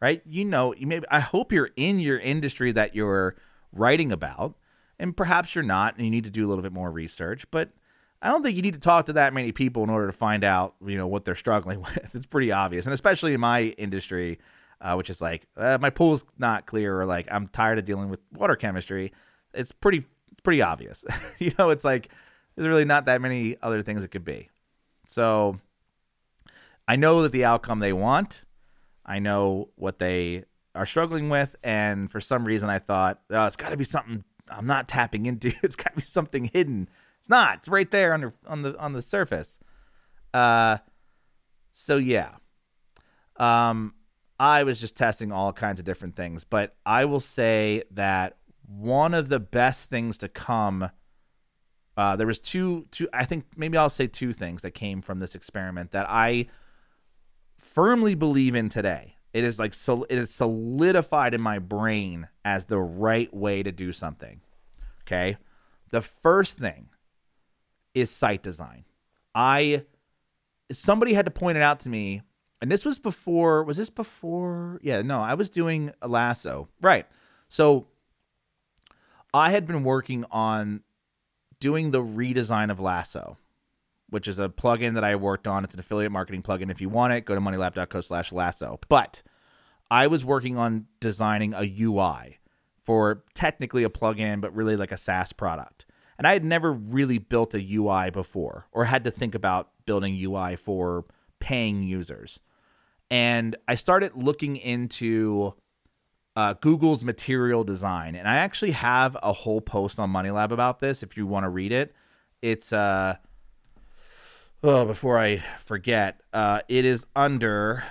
right? 0.00 0.22
You 0.26 0.44
know, 0.44 0.74
you 0.74 0.86
maybe 0.86 1.06
I 1.10 1.20
hope 1.20 1.52
you're 1.52 1.70
in 1.76 2.00
your 2.00 2.18
industry 2.18 2.72
that 2.72 2.94
you're 2.94 3.36
writing 3.72 4.12
about, 4.12 4.56
and 4.98 5.16
perhaps 5.16 5.54
you're 5.54 5.64
not, 5.64 5.96
and 5.96 6.04
you 6.04 6.10
need 6.10 6.24
to 6.24 6.30
do 6.30 6.46
a 6.46 6.48
little 6.48 6.62
bit 6.62 6.72
more 6.72 6.90
research. 6.90 7.50
But 7.50 7.70
I 8.20 8.28
don't 8.28 8.42
think 8.42 8.56
you 8.56 8.62
need 8.62 8.74
to 8.74 8.80
talk 8.80 9.06
to 9.06 9.14
that 9.14 9.34
many 9.34 9.52
people 9.52 9.82
in 9.82 9.90
order 9.90 10.06
to 10.06 10.12
find 10.12 10.44
out, 10.44 10.74
you 10.84 10.96
know, 10.96 11.06
what 11.06 11.24
they're 11.24 11.34
struggling 11.34 11.80
with. 11.82 12.14
It's 12.14 12.26
pretty 12.26 12.52
obvious, 12.52 12.86
and 12.86 12.94
especially 12.94 13.34
in 13.34 13.40
my 13.40 13.62
industry, 13.78 14.38
uh, 14.80 14.94
which 14.94 15.10
is 15.10 15.20
like 15.20 15.46
uh, 15.56 15.78
my 15.80 15.90
pool's 15.90 16.24
not 16.38 16.66
clear, 16.66 17.00
or 17.00 17.06
like 17.06 17.28
I'm 17.30 17.46
tired 17.48 17.78
of 17.78 17.84
dealing 17.84 18.08
with 18.08 18.20
water 18.32 18.56
chemistry. 18.56 19.12
It's 19.54 19.72
pretty, 19.72 20.04
pretty 20.42 20.62
obvious. 20.62 21.04
you 21.38 21.52
know, 21.58 21.70
it's 21.70 21.84
like 21.84 22.08
there's 22.56 22.68
really 22.68 22.84
not 22.84 23.06
that 23.06 23.20
many 23.20 23.56
other 23.62 23.82
things 23.82 24.02
it 24.04 24.08
could 24.08 24.24
be. 24.24 24.48
So 25.06 25.58
I 26.92 26.96
know 26.96 27.22
that 27.22 27.32
the 27.32 27.46
outcome 27.46 27.78
they 27.78 27.94
want. 27.94 28.42
I 29.06 29.18
know 29.18 29.70
what 29.76 29.98
they 29.98 30.44
are 30.74 30.84
struggling 30.84 31.30
with, 31.30 31.56
and 31.64 32.12
for 32.12 32.20
some 32.20 32.44
reason, 32.44 32.68
I 32.68 32.80
thought, 32.80 33.18
oh, 33.30 33.46
it's 33.46 33.56
got 33.56 33.70
to 33.70 33.78
be 33.78 33.84
something 33.84 34.22
I'm 34.50 34.66
not 34.66 34.88
tapping 34.88 35.24
into. 35.24 35.54
It's 35.62 35.74
got 35.74 35.94
to 35.94 35.96
be 35.96 36.02
something 36.02 36.50
hidden. 36.52 36.90
It's 37.20 37.30
not. 37.30 37.60
It's 37.60 37.68
right 37.68 37.90
there 37.90 38.18
the 38.18 38.34
on 38.46 38.60
the 38.60 38.78
on 38.78 38.92
the 38.92 39.00
surface. 39.00 39.58
Uh, 40.34 40.78
so 41.70 41.96
yeah. 41.96 42.34
Um, 43.38 43.94
I 44.38 44.64
was 44.64 44.78
just 44.78 44.94
testing 44.94 45.32
all 45.32 45.54
kinds 45.54 45.78
of 45.78 45.86
different 45.86 46.14
things, 46.14 46.44
but 46.44 46.76
I 46.84 47.06
will 47.06 47.20
say 47.20 47.84
that 47.92 48.36
one 48.68 49.14
of 49.14 49.30
the 49.30 49.40
best 49.40 49.88
things 49.88 50.18
to 50.18 50.28
come. 50.28 50.90
Uh, 51.96 52.16
there 52.16 52.26
was 52.26 52.38
two, 52.38 52.86
two. 52.90 53.08
I 53.14 53.24
think 53.24 53.46
maybe 53.56 53.78
I'll 53.78 53.88
say 53.88 54.08
two 54.08 54.34
things 54.34 54.60
that 54.60 54.72
came 54.72 55.00
from 55.00 55.20
this 55.20 55.34
experiment 55.34 55.92
that 55.92 56.04
I 56.06 56.48
firmly 57.62 58.14
believe 58.14 58.54
in 58.54 58.68
today. 58.68 59.16
It 59.32 59.44
is 59.44 59.58
like 59.58 59.72
so 59.72 60.04
it 60.10 60.18
is 60.18 60.30
solidified 60.30 61.32
in 61.32 61.40
my 61.40 61.58
brain 61.58 62.28
as 62.44 62.66
the 62.66 62.78
right 62.78 63.32
way 63.32 63.62
to 63.62 63.72
do 63.72 63.92
something. 63.92 64.42
Okay? 65.06 65.38
The 65.90 66.02
first 66.02 66.58
thing 66.58 66.88
is 67.94 68.10
site 68.10 68.42
design. 68.42 68.84
I 69.34 69.84
somebody 70.70 71.14
had 71.14 71.24
to 71.24 71.30
point 71.30 71.56
it 71.56 71.62
out 71.62 71.80
to 71.80 71.88
me 71.88 72.22
and 72.60 72.70
this 72.70 72.84
was 72.84 72.98
before 72.98 73.62
was 73.64 73.76
this 73.76 73.90
before 73.90 74.80
yeah 74.82 75.02
no 75.02 75.20
i 75.20 75.34
was 75.34 75.50
doing 75.50 75.92
a 76.00 76.08
lasso 76.08 76.68
right 76.80 77.06
so 77.48 77.86
i 79.34 79.50
had 79.50 79.66
been 79.66 79.84
working 79.84 80.24
on 80.30 80.82
doing 81.60 81.90
the 81.90 82.02
redesign 82.02 82.70
of 82.70 82.80
lasso 82.80 83.36
which 84.12 84.28
is 84.28 84.38
a 84.38 84.50
plugin 84.50 84.92
that 84.92 85.04
I 85.04 85.16
worked 85.16 85.48
on. 85.48 85.64
It's 85.64 85.72
an 85.72 85.80
affiliate 85.80 86.12
marketing 86.12 86.42
plugin. 86.42 86.70
If 86.70 86.82
you 86.82 86.90
want 86.90 87.14
it, 87.14 87.22
go 87.22 87.34
to 87.34 87.40
moneylab.co 87.40 88.02
slash 88.02 88.30
lasso. 88.30 88.78
But 88.90 89.22
I 89.90 90.06
was 90.06 90.22
working 90.22 90.58
on 90.58 90.84
designing 91.00 91.54
a 91.54 91.62
UI 91.80 92.38
for 92.84 93.24
technically 93.32 93.84
a 93.84 93.88
plugin, 93.88 94.42
but 94.42 94.54
really 94.54 94.76
like 94.76 94.92
a 94.92 94.98
SaaS 94.98 95.32
product. 95.32 95.86
And 96.18 96.26
I 96.26 96.34
had 96.34 96.44
never 96.44 96.74
really 96.74 97.16
built 97.16 97.54
a 97.54 97.74
UI 97.74 98.10
before 98.10 98.66
or 98.70 98.84
had 98.84 99.04
to 99.04 99.10
think 99.10 99.34
about 99.34 99.70
building 99.86 100.14
UI 100.22 100.56
for 100.56 101.06
paying 101.40 101.82
users. 101.82 102.38
And 103.10 103.56
I 103.66 103.76
started 103.76 104.12
looking 104.14 104.56
into 104.56 105.54
uh, 106.36 106.52
Google's 106.52 107.02
material 107.02 107.64
design. 107.64 108.14
And 108.14 108.28
I 108.28 108.36
actually 108.36 108.72
have 108.72 109.16
a 109.22 109.32
whole 109.32 109.62
post 109.62 109.98
on 109.98 110.12
MoneyLab 110.12 110.50
about 110.50 110.80
this 110.80 111.02
if 111.02 111.16
you 111.16 111.26
want 111.26 111.44
to 111.44 111.48
read 111.48 111.72
it. 111.72 111.94
It's, 112.42 112.74
uh, 112.74 113.16
oh, 114.62 114.84
before 114.84 115.18
I 115.18 115.42
forget, 115.64 116.20
uh, 116.32 116.60
it 116.68 116.84
is 116.84 117.06
under, 117.16 117.82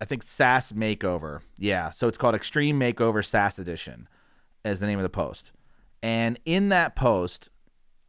I 0.00 0.04
think, 0.04 0.22
SaaS 0.22 0.72
Makeover. 0.72 1.40
Yeah. 1.58 1.90
So 1.90 2.08
it's 2.08 2.18
called 2.18 2.34
Extreme 2.34 2.78
Makeover 2.78 3.24
SaaS 3.24 3.58
Edition, 3.58 4.08
as 4.64 4.80
the 4.80 4.86
name 4.86 4.98
of 4.98 5.04
the 5.04 5.08
post. 5.08 5.52
And 6.02 6.38
in 6.44 6.68
that 6.68 6.96
post, 6.96 7.48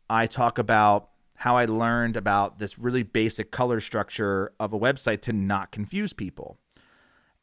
I 0.10 0.28
talk 0.28 0.58
about 0.58 1.10
how 1.36 1.58
I 1.58 1.66
learned 1.66 2.18
about 2.18 2.60
this 2.60 2.80
really 2.80 3.04
basic 3.04 3.52
color 3.52 3.80
structure 3.80 4.52
of 4.60 4.74
a 4.74 4.80
website 4.80 5.22
to 5.22 5.34
not 5.34 5.72
confuse 5.72 6.14
people. 6.14 6.58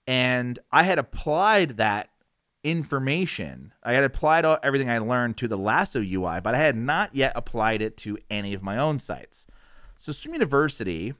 And 0.07 0.59
I 0.71 0.83
had 0.83 0.99
applied 0.99 1.77
that 1.77 2.11
information. 2.65 3.73
I 3.83 3.95
had 3.95 4.05
applied 4.05 4.45
all, 4.45 4.59
everything 4.62 4.88
I 4.88 4.99
learned 4.99 5.37
to 5.38 5.49
the 5.49 5.59
Lasso 5.59 6.01
UI, 6.01 6.41
but 6.41 6.55
I 6.55 6.59
had 6.59 6.77
not 6.77 7.15
yet 7.15 7.33
applied 7.35 7.83
it 7.83 7.97
to 7.99 8.19
any 8.31 8.55
of 8.55 8.62
my 8.62 8.79
own 8.79 8.99
sites. 8.99 9.47
So 10.03 10.11
Swim 10.11 10.35
University 10.35 11.15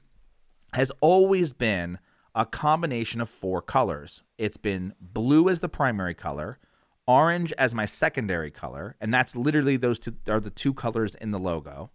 has 0.73 0.91
always 0.99 1.53
been 1.53 1.99
a 2.35 2.45
combination 2.45 3.21
of 3.21 3.29
four 3.29 3.61
colors. 3.61 4.23
It's 4.37 4.57
been 4.57 4.93
blue 4.99 5.47
as 5.47 5.61
the 5.61 5.69
primary 5.69 6.13
color, 6.13 6.59
orange 7.07 7.53
as 7.53 7.73
my 7.73 7.85
secondary 7.85 8.51
color, 8.51 8.97
and 8.99 9.13
that's 9.13 9.37
literally 9.37 9.77
those 9.77 9.99
two 9.99 10.17
are 10.27 10.41
the 10.41 10.49
two 10.49 10.73
colors 10.73 11.15
in 11.15 11.31
the 11.31 11.39
logo. 11.39 11.91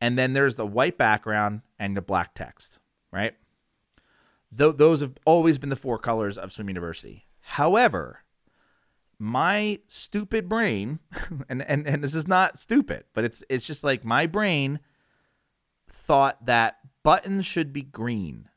And 0.00 0.18
then 0.18 0.32
there's 0.32 0.54
the 0.54 0.66
white 0.66 0.96
background 0.96 1.60
and 1.78 1.94
the 1.94 2.00
black 2.00 2.34
text, 2.34 2.78
right? 3.12 3.34
Th- 4.56 4.76
those 4.76 5.02
have 5.02 5.12
always 5.26 5.58
been 5.58 5.68
the 5.68 5.76
four 5.76 5.98
colors 5.98 6.38
of 6.38 6.52
Swim 6.52 6.68
University. 6.68 7.26
However, 7.40 8.20
my 9.18 9.80
stupid 9.88 10.48
brain, 10.48 11.00
and, 11.50 11.60
and, 11.60 11.86
and 11.86 12.02
this 12.02 12.14
is 12.14 12.26
not 12.26 12.58
stupid, 12.58 13.04
but 13.12 13.24
it's 13.24 13.44
it's 13.50 13.66
just 13.66 13.84
like 13.84 14.06
my 14.06 14.26
brain 14.26 14.80
thought 16.08 16.46
that 16.46 16.78
buttons 17.04 17.46
should 17.46 17.72
be 17.72 17.82
green, 17.82 18.48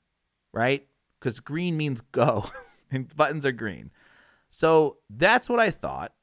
right? 0.53 0.87
Because 1.19 1.39
green 1.39 1.77
means 1.77 2.01
go, 2.01 2.49
and 2.91 3.13
buttons 3.15 3.45
are 3.45 3.51
green. 3.51 3.91
So 4.49 4.97
that's 5.09 5.49
what 5.49 5.59
I 5.59 5.69
thought. 5.69 6.13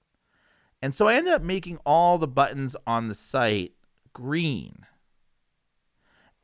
And 0.82 0.94
so 0.94 1.06
I 1.06 1.14
ended 1.14 1.34
up 1.34 1.42
making 1.42 1.78
all 1.84 2.18
the 2.18 2.26
buttons 2.26 2.74
on 2.86 3.08
the 3.08 3.14
site 3.14 3.74
green. 4.12 4.86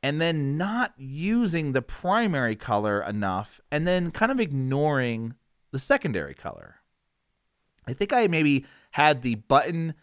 And 0.03 0.21
then 0.21 0.59
not 0.59 0.93
using 0.99 1.73
the 1.73 1.81
primary 1.81 2.57
color 2.57 3.03
enough, 3.03 3.61
and 3.71 3.87
then 3.87 4.11
kind 4.11 4.31
of 4.31 4.39
ignoring 4.39 5.35
the 5.71 5.79
secondary 5.79 6.35
color. 6.35 6.77
I 7.87 7.95
think 7.95 8.13
I 8.13 8.27
maybe 8.27 8.67
had 8.91 9.23
the 9.23 9.37
button 9.37 9.95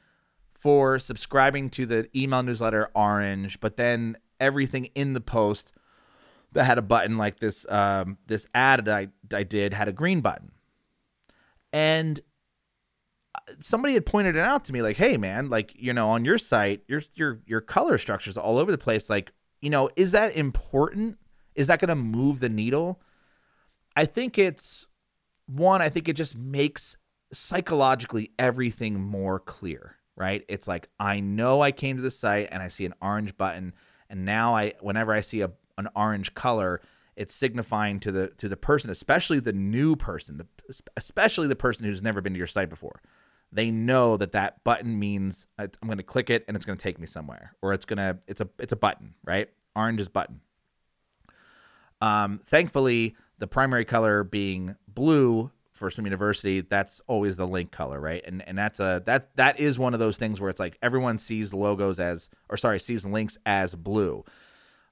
for 0.59 0.97
subscribing 0.97 1.69
to 1.71 1.85
the 1.85 2.09
email 2.15 2.41
newsletter 2.41 2.89
orange, 2.95 3.59
but 3.59 3.77
then 3.77 4.17
everything 4.41 4.85
in 4.95 5.13
the 5.13 5.21
post 5.21 5.71
that 6.51 6.65
had 6.65 6.77
a 6.77 6.81
button 6.81 7.17
like 7.17 7.39
this 7.39 7.65
um, 7.69 8.17
this 8.27 8.45
ad 8.53 8.85
that 8.85 8.95
I, 8.95 9.07
I 9.33 9.43
did 9.43 9.73
had 9.73 9.87
a 9.87 9.93
green 9.93 10.21
button. 10.21 10.51
And 11.71 12.19
uh, 13.33 13.53
somebody 13.59 13.93
had 13.93 14.05
pointed 14.05 14.35
it 14.35 14.41
out 14.41 14.65
to 14.65 14.73
me 14.73 14.81
like, 14.81 14.97
"Hey 14.97 15.15
man, 15.15 15.49
like, 15.49 15.73
you 15.75 15.93
know, 15.93 16.09
on 16.09 16.25
your 16.25 16.37
site, 16.37 16.83
your 16.87 17.01
your 17.15 17.39
your 17.45 17.61
color 17.61 17.97
structures 17.97 18.37
all 18.37 18.57
over 18.57 18.71
the 18.71 18.77
place 18.77 19.09
like, 19.09 19.31
you 19.61 19.69
know, 19.69 19.89
is 19.95 20.11
that 20.11 20.35
important? 20.35 21.17
Is 21.55 21.67
that 21.67 21.79
going 21.79 21.89
to 21.89 21.95
move 21.95 22.39
the 22.41 22.49
needle?" 22.49 22.99
I 23.95 24.05
think 24.05 24.37
it's 24.37 24.87
one, 25.47 25.81
I 25.81 25.89
think 25.89 26.07
it 26.07 26.15
just 26.15 26.35
makes 26.35 26.95
psychologically 27.33 28.31
everything 28.39 28.99
more 28.99 29.39
clear, 29.39 29.97
right? 30.15 30.43
It's 30.47 30.67
like 30.67 30.87
I 30.99 31.19
know 31.19 31.61
I 31.61 31.71
came 31.71 31.97
to 31.97 32.01
the 32.01 32.11
site 32.11 32.49
and 32.51 32.63
I 32.63 32.69
see 32.69 32.85
an 32.85 32.93
orange 33.01 33.35
button 33.37 33.73
and 34.11 34.25
now 34.25 34.55
I 34.55 34.73
whenever 34.81 35.13
I 35.13 35.21
see 35.21 35.41
a 35.41 35.51
an 35.77 35.87
orange 35.95 36.35
color, 36.35 36.81
it's 37.15 37.33
signifying 37.33 37.99
to 38.01 38.11
the 38.11 38.27
to 38.37 38.47
the 38.47 38.57
person, 38.57 38.91
especially 38.91 39.39
the 39.39 39.53
new 39.53 39.95
person, 39.95 40.37
the, 40.37 40.81
especially 40.97 41.47
the 41.47 41.55
person 41.55 41.85
who's 41.85 42.03
never 42.03 42.21
been 42.21 42.33
to 42.33 42.37
your 42.37 42.45
site 42.45 42.69
before. 42.69 43.01
They 43.53 43.71
know 43.71 44.17
that 44.17 44.33
that 44.33 44.63
button 44.63 44.99
means 44.99 45.47
I'm 45.57 45.71
going 45.85 45.97
to 45.97 46.03
click 46.03 46.29
it 46.29 46.45
and 46.47 46.55
it's 46.55 46.65
going 46.65 46.77
to 46.77 46.83
take 46.83 46.99
me 46.99 47.07
somewhere, 47.07 47.55
or 47.61 47.73
it's 47.73 47.85
gonna 47.85 48.19
it's 48.27 48.41
a 48.41 48.49
it's 48.59 48.73
a 48.73 48.77
button, 48.77 49.15
right? 49.23 49.49
Orange 49.75 50.01
is 50.01 50.09
button. 50.09 50.41
Um, 52.01 52.41
thankfully, 52.47 53.15
the 53.39 53.47
primary 53.47 53.85
color 53.85 54.23
being 54.23 54.75
blue 54.87 55.51
for 55.81 55.89
Swim 55.89 56.05
University, 56.05 56.61
that's 56.61 57.01
always 57.07 57.35
the 57.35 57.47
link 57.47 57.71
color, 57.71 57.99
right? 57.99 58.23
And 58.23 58.47
and 58.47 58.55
that's 58.55 58.79
a 58.79 59.01
that 59.07 59.35
that 59.35 59.59
is 59.59 59.79
one 59.79 59.95
of 59.95 59.99
those 59.99 60.15
things 60.15 60.39
where 60.39 60.49
it's 60.49 60.59
like 60.59 60.77
everyone 60.83 61.17
sees 61.17 61.53
logos 61.53 61.99
as 61.99 62.29
or 62.49 62.55
sorry, 62.55 62.79
sees 62.79 63.03
links 63.03 63.37
as 63.47 63.73
blue. 63.73 64.23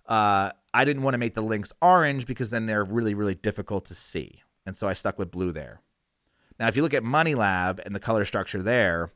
Uh, 0.08 0.52
I 0.74 0.86
didn't 0.86 1.04
want 1.04 1.14
to 1.14 1.20
make 1.20 1.36
the 1.36 1.44
links 1.44 1.72
orange 1.80 2.26
because 2.26 2.50
then 2.50 2.66
they're 2.66 2.84
really 2.84 3.14
really 3.14 3.36
difficult 3.36 3.86
to 3.86 3.96
see, 3.96 4.42
and 4.66 4.76
so 4.76 4.88
I 4.88 4.94
stuck 4.94 5.20
with 5.20 5.30
blue 5.30 5.52
there. 5.52 5.80
Now, 6.60 6.68
if 6.68 6.76
you 6.76 6.82
look 6.82 6.96
at 6.96 7.04
Money 7.04 7.36
Lab 7.36 7.80
and 7.86 7.96
the 7.96 8.00
color 8.00 8.26
structure 8.26 8.64
there, 8.64 9.14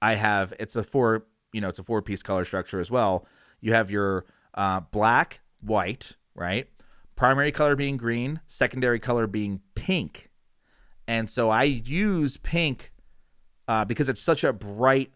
I 0.00 0.14
have 0.14 0.54
it's 0.60 0.76
a 0.76 0.84
four 0.84 1.26
you 1.52 1.60
know 1.60 1.68
it's 1.68 1.80
a 1.80 1.84
four 1.84 2.02
piece 2.02 2.22
color 2.22 2.44
structure 2.44 2.78
as 2.78 2.90
well. 2.90 3.26
You 3.60 3.72
have 3.72 3.90
your 3.90 4.26
uh, 4.54 4.80
black, 4.92 5.40
white, 5.60 6.16
right? 6.36 6.68
Primary 7.16 7.50
color 7.50 7.74
being 7.74 7.96
green, 7.96 8.40
secondary 8.46 9.00
color 9.00 9.26
being 9.26 9.60
pink, 9.74 10.30
and 11.08 11.30
so 11.30 11.50
I 11.50 11.64
use 11.64 12.36
pink 12.36 12.92
uh, 13.68 13.84
because 13.84 14.08
it's 14.08 14.20
such 14.20 14.44
a 14.44 14.52
bright, 14.52 15.10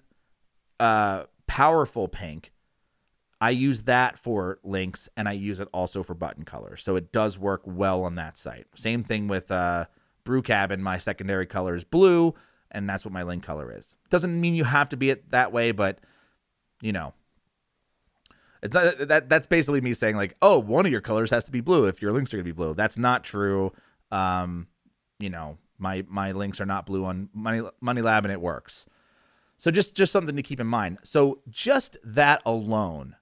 uh, 0.79 1.25
powerful 1.47 2.09
pink. 2.09 2.53
I 3.41 3.51
use 3.51 3.83
that 3.83 4.19
for 4.19 4.59
links 4.63 5.09
and 5.17 5.29
I 5.29 5.33
use 5.33 5.61
it 5.61 5.69
also 5.73 6.03
for 6.03 6.15
button 6.15 6.45
color. 6.45 6.77
So 6.77 6.97
it 6.97 7.11
does 7.11 7.39
work 7.39 7.63
well 7.65 8.05
on 8.05 8.17
that 8.17 8.37
site. 8.37 8.67
Same 8.75 9.03
thing 9.03 9.29
with 9.29 9.51
uh, 9.51 9.87
Brew 10.25 10.43
Cabin. 10.43 10.83
My 10.83 10.99
secondary 10.99 11.47
color 11.47 11.75
is 11.75 11.85
blue, 11.85 12.35
and 12.71 12.89
that's 12.89 13.05
what 13.05 13.13
my 13.13 13.23
link 13.23 13.43
color 13.43 13.75
is. 13.77 13.97
Doesn't 14.11 14.39
mean 14.41 14.55
you 14.55 14.65
have 14.65 14.91
to 14.91 14.97
be 14.97 15.11
it 15.11 15.31
that 15.31 15.53
way, 15.53 15.73
but 15.73 15.99
you 16.83 16.93
know, 16.93 17.15
it's 18.63 18.75
not, 18.75 19.09
that 19.09 19.29
that's 19.29 19.47
basically 19.47 19.81
me 19.81 19.95
saying 19.95 20.17
like, 20.17 20.37
oh, 20.43 20.59
one 20.59 20.85
of 20.85 20.93
your 20.93 21.01
colors 21.01 21.31
has 21.31 21.45
to 21.45 21.53
be 21.53 21.61
blue 21.61 21.87
if 21.87 22.03
your 22.03 22.13
links 22.13 22.33
are 22.33 22.37
gonna 22.37 22.45
be 22.45 22.53
blue. 22.53 22.75
That's 22.75 22.99
not 22.99 23.25
true. 23.25 23.73
Um, 24.13 24.67
you 25.19 25.31
know, 25.31 25.57
my 25.81 26.05
my 26.09 26.33
links 26.33 26.61
are 26.61 26.67
not 26.67 26.87
blue 26.87 27.05
on 27.05 27.29
Money 27.33 27.69
Money 27.81 28.03
Lab, 28.03 28.25
and 28.25 28.33
it 28.33 28.41
works. 28.41 28.87
So 29.57 29.71
just 29.71 29.95
just 29.95 30.13
something 30.13 30.37
to 30.37 30.43
keep 30.43 30.61
in 30.61 30.67
mind. 30.67 30.99
So 31.03 31.41
just 31.49 31.99
that 32.03 32.41
alone, 32.47 33.17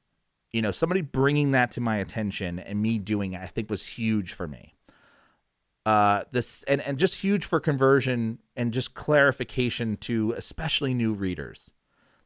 you 0.52 0.62
know, 0.62 0.70
somebody 0.70 1.00
bringing 1.00 1.50
that 1.52 1.70
to 1.72 1.80
my 1.80 1.96
attention 1.96 2.58
and 2.58 2.80
me 2.80 2.98
doing 2.98 3.32
it, 3.32 3.40
I 3.40 3.46
think 3.46 3.70
was 3.70 3.84
huge 3.84 4.32
for 4.32 4.46
me. 4.46 4.74
Uh, 5.84 6.24
this 6.32 6.62
and 6.64 6.80
and 6.82 6.98
just 6.98 7.16
huge 7.16 7.44
for 7.44 7.60
conversion 7.60 8.38
and 8.54 8.72
just 8.72 8.94
clarification 8.94 9.96
to 9.96 10.32
especially 10.36 10.94
new 10.94 11.14
readers. 11.14 11.72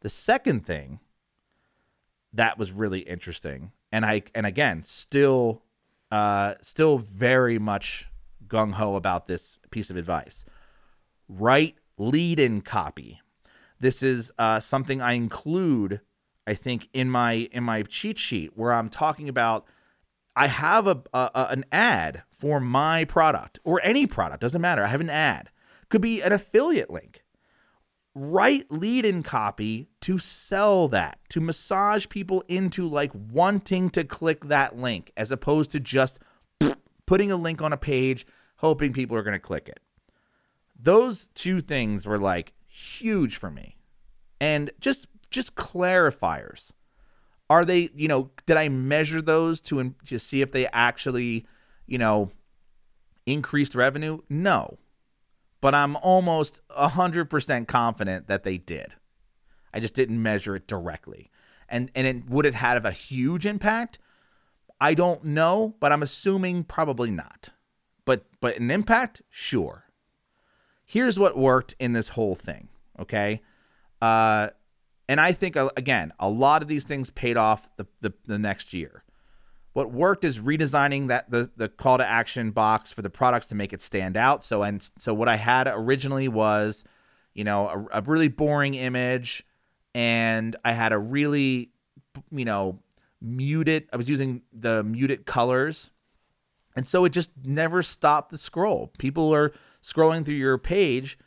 The 0.00 0.10
second 0.10 0.66
thing 0.66 0.98
that 2.32 2.58
was 2.58 2.72
really 2.72 3.00
interesting, 3.00 3.72
and 3.92 4.04
I 4.04 4.24
and 4.34 4.46
again 4.46 4.82
still, 4.82 5.62
uh, 6.10 6.54
still 6.60 6.98
very 6.98 7.58
much 7.58 8.08
gung 8.48 8.72
ho 8.72 8.96
about 8.96 9.26
this 9.26 9.58
piece 9.72 9.90
of 9.90 9.96
advice. 9.96 10.44
Write 11.28 11.76
lead 11.98 12.38
in 12.38 12.60
copy. 12.60 13.20
This 13.80 14.02
is 14.02 14.30
uh, 14.38 14.60
something 14.60 15.00
I 15.00 15.14
include, 15.14 16.00
I 16.46 16.54
think, 16.54 16.88
in 16.92 17.10
my 17.10 17.48
in 17.50 17.64
my 17.64 17.82
cheat 17.82 18.18
sheet 18.18 18.52
where 18.54 18.72
I'm 18.72 18.88
talking 18.88 19.28
about. 19.28 19.66
I 20.34 20.46
have 20.46 20.86
a, 20.86 21.02
a 21.12 21.48
an 21.50 21.66
ad 21.70 22.22
for 22.30 22.58
my 22.58 23.04
product 23.04 23.58
or 23.64 23.82
any 23.84 24.06
product 24.06 24.40
doesn't 24.40 24.62
matter. 24.62 24.82
I 24.82 24.86
have 24.88 25.02
an 25.02 25.10
ad. 25.10 25.50
Could 25.90 26.00
be 26.00 26.22
an 26.22 26.32
affiliate 26.32 26.88
link. 26.88 27.22
Write 28.14 28.70
lead 28.70 29.04
in 29.04 29.22
copy 29.22 29.88
to 30.02 30.18
sell 30.18 30.88
that, 30.88 31.18
to 31.30 31.40
massage 31.40 32.08
people 32.08 32.44
into 32.48 32.86
like 32.86 33.10
wanting 33.14 33.90
to 33.90 34.04
click 34.04 34.46
that 34.46 34.76
link 34.76 35.12
as 35.16 35.30
opposed 35.30 35.70
to 35.72 35.80
just 35.80 36.18
putting 37.06 37.30
a 37.30 37.36
link 37.36 37.60
on 37.60 37.72
a 37.72 37.78
page 37.78 38.26
hoping 38.62 38.92
people 38.94 39.16
are 39.16 39.22
going 39.24 39.34
to 39.34 39.40
click 39.40 39.68
it. 39.68 39.80
Those 40.80 41.28
two 41.34 41.60
things 41.60 42.06
were 42.06 42.18
like 42.18 42.54
huge 42.66 43.36
for 43.36 43.50
me. 43.50 43.76
And 44.40 44.70
just 44.80 45.06
just 45.30 45.54
clarifiers 45.56 46.72
Are 47.50 47.64
they, 47.64 47.90
you 47.94 48.08
know, 48.08 48.30
did 48.46 48.56
I 48.56 48.68
measure 48.68 49.22
those 49.22 49.60
to 49.62 49.94
to 50.06 50.18
see 50.18 50.42
if 50.42 50.52
they 50.52 50.66
actually, 50.68 51.46
you 51.86 51.98
know, 51.98 52.30
increased 53.26 53.74
revenue? 53.74 54.20
No. 54.30 54.78
But 55.60 55.74
I'm 55.74 55.96
almost 55.96 56.60
100% 56.70 57.68
confident 57.68 58.26
that 58.28 58.42
they 58.44 58.58
did. 58.58 58.94
I 59.74 59.80
just 59.80 59.94
didn't 59.94 60.22
measure 60.22 60.56
it 60.56 60.66
directly. 60.66 61.30
And 61.68 61.90
and 61.94 62.06
it, 62.06 62.30
would 62.30 62.46
it 62.46 62.54
have 62.54 62.84
a 62.84 62.92
huge 62.92 63.46
impact? 63.46 63.98
I 64.80 64.94
don't 64.94 65.24
know, 65.24 65.76
but 65.80 65.92
I'm 65.92 66.02
assuming 66.02 66.64
probably 66.64 67.10
not. 67.10 67.50
But 68.04 68.24
but 68.40 68.58
an 68.58 68.70
impact, 68.70 69.22
sure. 69.30 69.84
Here's 70.84 71.18
what 71.18 71.36
worked 71.36 71.74
in 71.78 71.92
this 71.92 72.08
whole 72.08 72.34
thing, 72.34 72.68
okay? 72.98 73.42
Uh 74.00 74.50
and 75.08 75.20
I 75.20 75.32
think 75.32 75.56
uh, 75.56 75.70
again, 75.76 76.12
a 76.18 76.28
lot 76.28 76.62
of 76.62 76.68
these 76.68 76.84
things 76.84 77.10
paid 77.10 77.36
off 77.36 77.68
the, 77.76 77.86
the, 78.00 78.12
the 78.26 78.38
next 78.38 78.72
year. 78.72 79.04
What 79.72 79.90
worked 79.90 80.24
is 80.24 80.38
redesigning 80.38 81.08
that 81.08 81.30
the 81.30 81.50
the 81.56 81.68
call 81.68 81.98
to 81.98 82.06
action 82.06 82.50
box 82.50 82.92
for 82.92 83.02
the 83.02 83.10
products 83.10 83.46
to 83.48 83.54
make 83.54 83.72
it 83.72 83.80
stand 83.80 84.16
out. 84.16 84.44
So 84.44 84.62
and 84.62 84.88
so 84.98 85.14
what 85.14 85.28
I 85.28 85.36
had 85.36 85.66
originally 85.66 86.28
was, 86.28 86.84
you 87.34 87.44
know, 87.44 87.68
a, 87.68 88.00
a 88.00 88.02
really 88.02 88.28
boring 88.28 88.74
image 88.74 89.44
and 89.94 90.56
I 90.64 90.72
had 90.72 90.92
a 90.92 90.98
really, 90.98 91.70
you 92.30 92.44
know, 92.44 92.78
muted. 93.20 93.88
I 93.92 93.96
was 93.96 94.08
using 94.08 94.42
the 94.52 94.82
muted 94.82 95.26
colors, 95.26 95.90
and 96.74 96.86
so 96.86 97.04
it 97.04 97.10
just 97.10 97.30
never 97.44 97.82
stopped 97.82 98.30
the 98.30 98.38
scroll. 98.38 98.92
People 98.98 99.34
are 99.34 99.52
scrolling 99.82 100.24
through 100.24 100.34
your 100.34 100.58
page, 100.58 101.18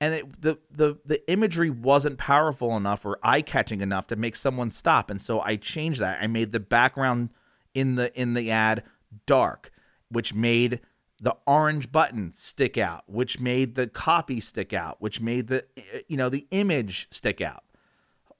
and 0.00 0.14
it, 0.14 0.42
the 0.42 0.58
the 0.70 0.98
the 1.04 1.30
imagery 1.30 1.70
wasn't 1.70 2.18
powerful 2.18 2.76
enough 2.76 3.04
or 3.04 3.18
eye 3.22 3.42
catching 3.42 3.80
enough 3.80 4.06
to 4.08 4.16
make 4.16 4.36
someone 4.36 4.70
stop. 4.70 5.10
And 5.10 5.20
so 5.20 5.40
I 5.40 5.56
changed 5.56 6.00
that. 6.00 6.22
I 6.22 6.26
made 6.26 6.52
the 6.52 6.60
background 6.60 7.30
in 7.74 7.94
the 7.94 8.12
in 8.20 8.34
the 8.34 8.50
ad 8.50 8.82
dark, 9.26 9.70
which 10.10 10.34
made 10.34 10.80
the 11.20 11.36
orange 11.46 11.92
button 11.92 12.32
stick 12.34 12.78
out, 12.78 13.04
which 13.06 13.40
made 13.40 13.74
the 13.74 13.86
copy 13.86 14.40
stick 14.40 14.72
out, 14.72 14.96
which 15.00 15.20
made 15.20 15.48
the 15.48 15.64
eh, 15.76 15.82
eh, 15.92 16.00
you 16.08 16.16
know 16.16 16.28
the 16.28 16.46
image 16.50 17.08
stick 17.10 17.40
out 17.40 17.64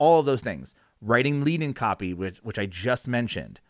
all 0.00 0.18
of 0.18 0.26
those 0.26 0.40
things. 0.40 0.74
Writing 1.00 1.44
lead 1.44 1.62
in 1.62 1.74
copy, 1.74 2.12
which, 2.12 2.38
which 2.38 2.58
I 2.58 2.66
just 2.66 3.06
mentioned. 3.06 3.60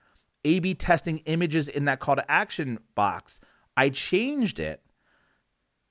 A 0.45 0.59
B 0.61 0.75
testing 0.75 1.19
images 1.27 1.69
in 1.69 1.85
that 1.87 2.01
call 2.01 2.17
to 2.17 2.31
action 2.31 2.79
box. 2.95 3.41
I 3.77 3.91
changed 3.91 4.59
it 4.59 4.83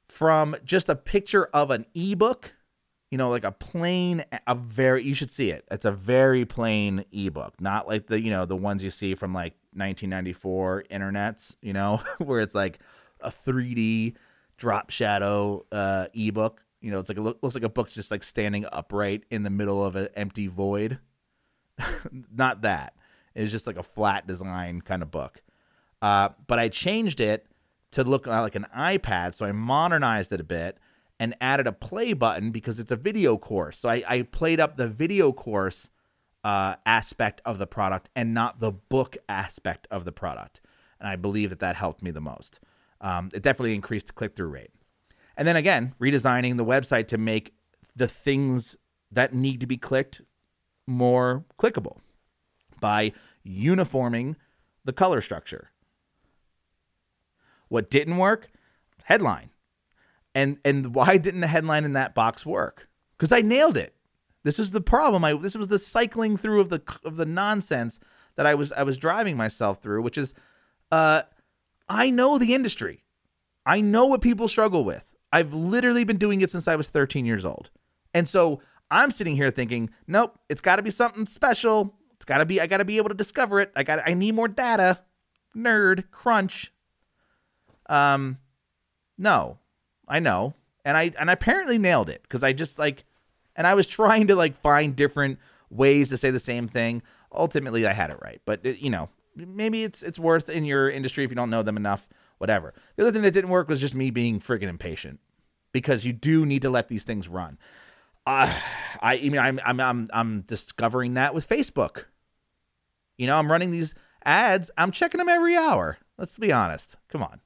from 0.08 0.56
just 0.66 0.90
a 0.90 0.96
picture 0.96 1.46
of 1.54 1.72
an 1.72 1.86
ebook, 1.94 2.54
you 3.12 3.18
know, 3.18 3.30
like 3.30 3.44
a 3.44 3.52
plain, 3.52 4.26
a 4.48 4.56
very, 4.56 5.04
you 5.04 5.14
should 5.14 5.32
see 5.32 5.52
it. 5.52 5.66
It's 5.72 5.86
a 5.86 5.92
very 5.92 6.46
plain 6.46 7.06
ebook, 7.12 7.62
not 7.62 7.88
like 7.88 8.08
the, 8.08 8.20
you 8.20 8.32
know, 8.32 8.46
the 8.46 8.56
ones 8.56 8.84
you 8.84 8.90
see 8.90 9.16
from 9.16 9.34
like 9.34 9.54
1994 9.74 10.86
internets, 10.92 11.56
you 11.62 11.74
know, 11.74 12.02
where 12.18 12.42
it's 12.42 12.56
like 12.56 12.80
a 13.22 13.30
3D 13.32 14.16
drop 14.58 14.90
shadow 14.90 15.66
uh, 15.72 16.08
ebook. 16.14 16.64
You 16.82 16.92
know, 16.92 17.00
it's 17.00 17.10
like 17.10 17.18
it 17.18 17.22
looks 17.22 17.56
like 17.56 17.64
a 17.64 17.70
book's 17.70 17.94
just 17.94 18.12
like 18.12 18.24
standing 18.24 18.66
upright 18.72 19.24
in 19.30 19.44
the 19.44 19.50
middle 19.50 19.84
of 19.84 19.96
an 19.96 20.10
empty 20.16 20.48
void. 20.48 21.00
Not 22.34 22.62
that. 22.62 22.94
It's 23.40 23.52
just 23.52 23.68
like 23.68 23.78
a 23.78 23.84
flat 23.84 24.28
design 24.28 24.82
kind 24.82 25.02
of 25.02 25.12
book. 25.12 25.42
Uh, 26.02 26.30
but 26.48 26.60
I 26.60 26.70
changed 26.70 27.20
it 27.20 27.46
to 27.92 28.04
look 28.04 28.28
like 28.28 28.56
an 28.56 28.68
iPad, 28.76 29.34
so 29.34 29.46
I 29.46 29.52
modernized 29.52 30.32
it 30.32 30.40
a 30.40 30.44
bit 30.44 30.78
and 31.20 31.36
added 31.42 31.68
a 31.68 31.72
play 31.72 32.14
button 32.14 32.52
because 32.52 32.80
it's 32.80 32.92
a 32.92 32.96
video 32.96 33.38
course. 33.38 33.78
So 33.78 33.90
I, 33.90 34.04
I 34.08 34.22
played 34.24 34.60
up 34.60 34.78
the 34.78 34.88
video 34.88 35.32
course 35.32 35.90
uh, 36.44 36.76
aspect 36.86 37.42
of 37.46 37.58
the 37.58 37.68
product 37.68 38.10
and 38.16 38.34
not 38.34 38.60
the 38.60 38.72
book 38.72 39.18
aspect 39.28 39.88
of 39.92 40.06
the 40.06 40.12
product. 40.12 40.62
And 41.00 41.10
I 41.10 41.16
believe 41.16 41.50
that 41.50 41.60
that 41.60 41.76
helped 41.76 42.02
me 42.02 42.12
the 42.12 42.22
most. 42.22 42.60
Um, 43.02 43.30
it 43.34 43.42
definitely 43.42 43.76
increased 43.76 44.16
click 44.16 44.36
through 44.36 44.48
rate. 44.48 44.72
And 45.36 45.48
then 45.48 45.56
again, 45.56 45.94
redesigning 46.00 46.58
the 46.58 46.66
website 46.66 47.08
to 47.08 47.18
make 47.18 47.54
the 47.96 48.08
things 48.08 48.76
that 49.12 49.34
need 49.34 49.60
to 49.62 49.68
be 49.68 49.78
clicked 49.78 50.22
more 50.88 51.46
clickable 51.58 51.98
by 52.80 53.14
uniforming 53.44 54.36
the 54.86 54.94
color 54.94 55.22
structure. 55.22 55.72
What 57.68 57.90
didn't 57.90 58.18
work? 58.18 58.50
Headline. 59.04 59.50
And 60.36 60.58
and 60.64 60.94
why 60.94 61.18
didn't 61.18 61.42
the 61.42 61.48
headline 61.48 61.86
in 61.86 61.94
that 61.94 62.16
box 62.16 62.46
work? 62.46 62.88
Cuz 63.18 63.32
I 63.32 63.42
nailed 63.42 63.78
it. 63.78 63.96
This 64.44 64.60
is 64.60 64.72
the 64.72 64.82
problem. 64.82 65.24
I 65.24 65.34
this 65.34 65.56
was 65.56 65.68
the 65.68 65.80
cycling 65.80 66.38
through 66.38 66.62
of 66.62 66.70
the 66.70 66.82
of 67.04 67.18
the 67.18 67.26
nonsense 67.26 68.00
that 68.36 68.46
I 68.46 68.56
was 68.56 68.72
I 68.72 68.84
was 68.84 68.98
driving 68.98 69.38
myself 69.38 69.82
through, 69.82 70.02
which 70.02 70.18
is 70.18 70.34
uh 70.92 71.24
I 71.88 72.10
know 72.10 72.38
the 72.38 72.54
industry. 72.54 73.04
I 73.66 73.82
know 73.82 74.06
what 74.06 74.22
people 74.22 74.48
struggle 74.48 74.84
with. 74.84 75.14
I've 75.32 75.54
literally 75.54 76.04
been 76.04 76.18
doing 76.18 76.42
it 76.42 76.50
since 76.52 76.68
I 76.68 76.76
was 76.76 76.88
13 76.88 77.26
years 77.26 77.46
old. 77.46 77.70
And 78.14 78.28
so 78.28 78.62
I'm 78.90 79.12
sitting 79.12 79.36
here 79.36 79.52
thinking, 79.52 79.90
nope, 80.08 80.40
it's 80.50 80.62
got 80.62 80.78
to 80.78 80.82
be 80.82 80.92
something 80.92 81.26
special. 81.26 81.96
It's 82.30 82.36
got 82.36 82.38
to 82.38 82.46
be 82.46 82.62
I 82.62 82.68
got 82.68 82.78
to 82.78 82.86
be 82.86 82.98
able 82.98 83.10
to 83.10 83.16
discover 83.16 83.60
it. 83.60 83.72
I 83.76 83.82
got 83.82 84.08
I 84.08 84.14
need 84.14 84.36
more 84.36 84.48
data. 84.48 85.00
Nerd, 85.58 86.12
crunch. 86.12 86.72
Um 87.88 88.38
no. 89.18 89.58
I 90.08 90.20
know. 90.20 90.54
And 90.86 90.96
I 90.96 91.12
and 91.18 91.32
I 91.32 91.34
apparently 91.34 91.80
nailed 91.80 92.08
it 92.08 92.30
cuz 92.30 92.44
I 92.44 92.54
just 92.54 92.78
like 92.78 93.04
and 93.56 93.66
I 93.66 93.74
was 93.74 93.88
trying 93.88 94.28
to 94.28 94.36
like 94.36 94.56
find 94.56 94.96
different 94.96 95.40
ways 95.72 96.10
to 96.10 96.18
say 96.18 96.30
the 96.30 96.40
same 96.40 96.68
thing. 96.68 97.02
Ultimately 97.32 97.88
I 97.88 97.94
had 97.94 98.12
it 98.12 98.20
right. 98.22 98.40
But 98.46 98.60
it, 98.62 98.78
you 98.78 98.92
know, 98.92 99.10
maybe 99.36 99.84
it's 99.84 100.04
it's 100.04 100.20
worth 100.20 100.50
in 100.50 100.66
your 100.66 100.88
industry 100.88 101.24
if 101.24 101.32
you 101.32 101.36
don't 101.36 101.50
know 101.50 101.64
them 101.64 101.78
enough 101.78 102.08
whatever. 102.38 102.76
The 102.96 103.06
other 103.06 103.12
thing 103.12 103.24
that 103.24 103.32
didn't 103.32 103.50
work 103.50 103.68
was 103.68 103.82
just 103.82 103.96
me 103.96 104.12
being 104.12 104.40
friggin' 104.40 104.70
impatient 104.70 105.20
because 105.72 106.06
you 106.06 106.14
do 106.14 106.46
need 106.46 106.62
to 106.62 106.70
let 106.70 106.90
these 106.90 107.04
things 107.04 107.28
run. 107.28 107.58
Uh, 108.28 108.54
I, 109.02 109.16
I 109.16 109.30
mean, 109.30 109.40
I'm, 109.40 109.60
I'm, 109.66 109.80
I'm, 109.80 110.08
I'm 110.14 110.42
discovering 110.42 111.16
that 111.16 111.34
with 111.34 111.50
Facebook. 111.50 112.06
You 113.20 113.28
know, 113.28 113.38
I'm 113.38 113.52
running 113.52 113.70
these 113.70 113.94
ads. 114.26 114.72
I'm 114.78 114.92
checking 114.92 115.20
them 115.20 115.30
every 115.30 115.56
hour. 115.56 115.98
Let's 116.18 116.38
be 116.38 116.52
honest. 116.52 116.98
Come 117.10 117.22
on. 117.22 117.40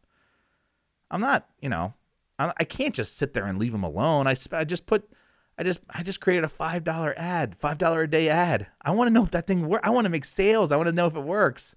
I'm 1.12 1.20
not, 1.20 1.50
you 1.60 1.68
know, 1.68 1.94
I, 2.40 2.64
can't 2.64 2.96
just 2.96 3.18
sit 3.18 3.34
there 3.34 3.46
and 3.46 3.60
leave 3.60 3.72
them 3.72 3.84
alone. 3.84 4.26
I, 4.26 4.36
I 4.52 4.64
just 4.64 4.86
put, 4.86 5.10
I 5.58 5.64
just, 5.64 5.82
I 5.90 6.04
just 6.04 6.22
created 6.22 6.44
a 6.44 6.48
five 6.48 6.84
dollar 6.84 7.14
ad, 7.18 7.56
five 7.58 7.78
dollar 7.78 8.04
a 8.04 8.10
day 8.10 8.30
ad. 8.30 8.68
I 8.82 8.92
want 8.92 9.08
to 9.10 9.14
know 9.14 9.24
if 9.24 9.32
that 9.32 9.48
thing 9.48 9.68
works. 9.68 9.86
I 9.86 9.90
want 9.90 10.06
to 10.06 10.10
make 10.10 10.26
sales. 10.26 10.72
I 10.72 10.78
want 10.78 10.88
to 10.88 10.96
know 10.96 11.08
if 11.08 11.16
it 11.16 11.22
works. 11.22 11.76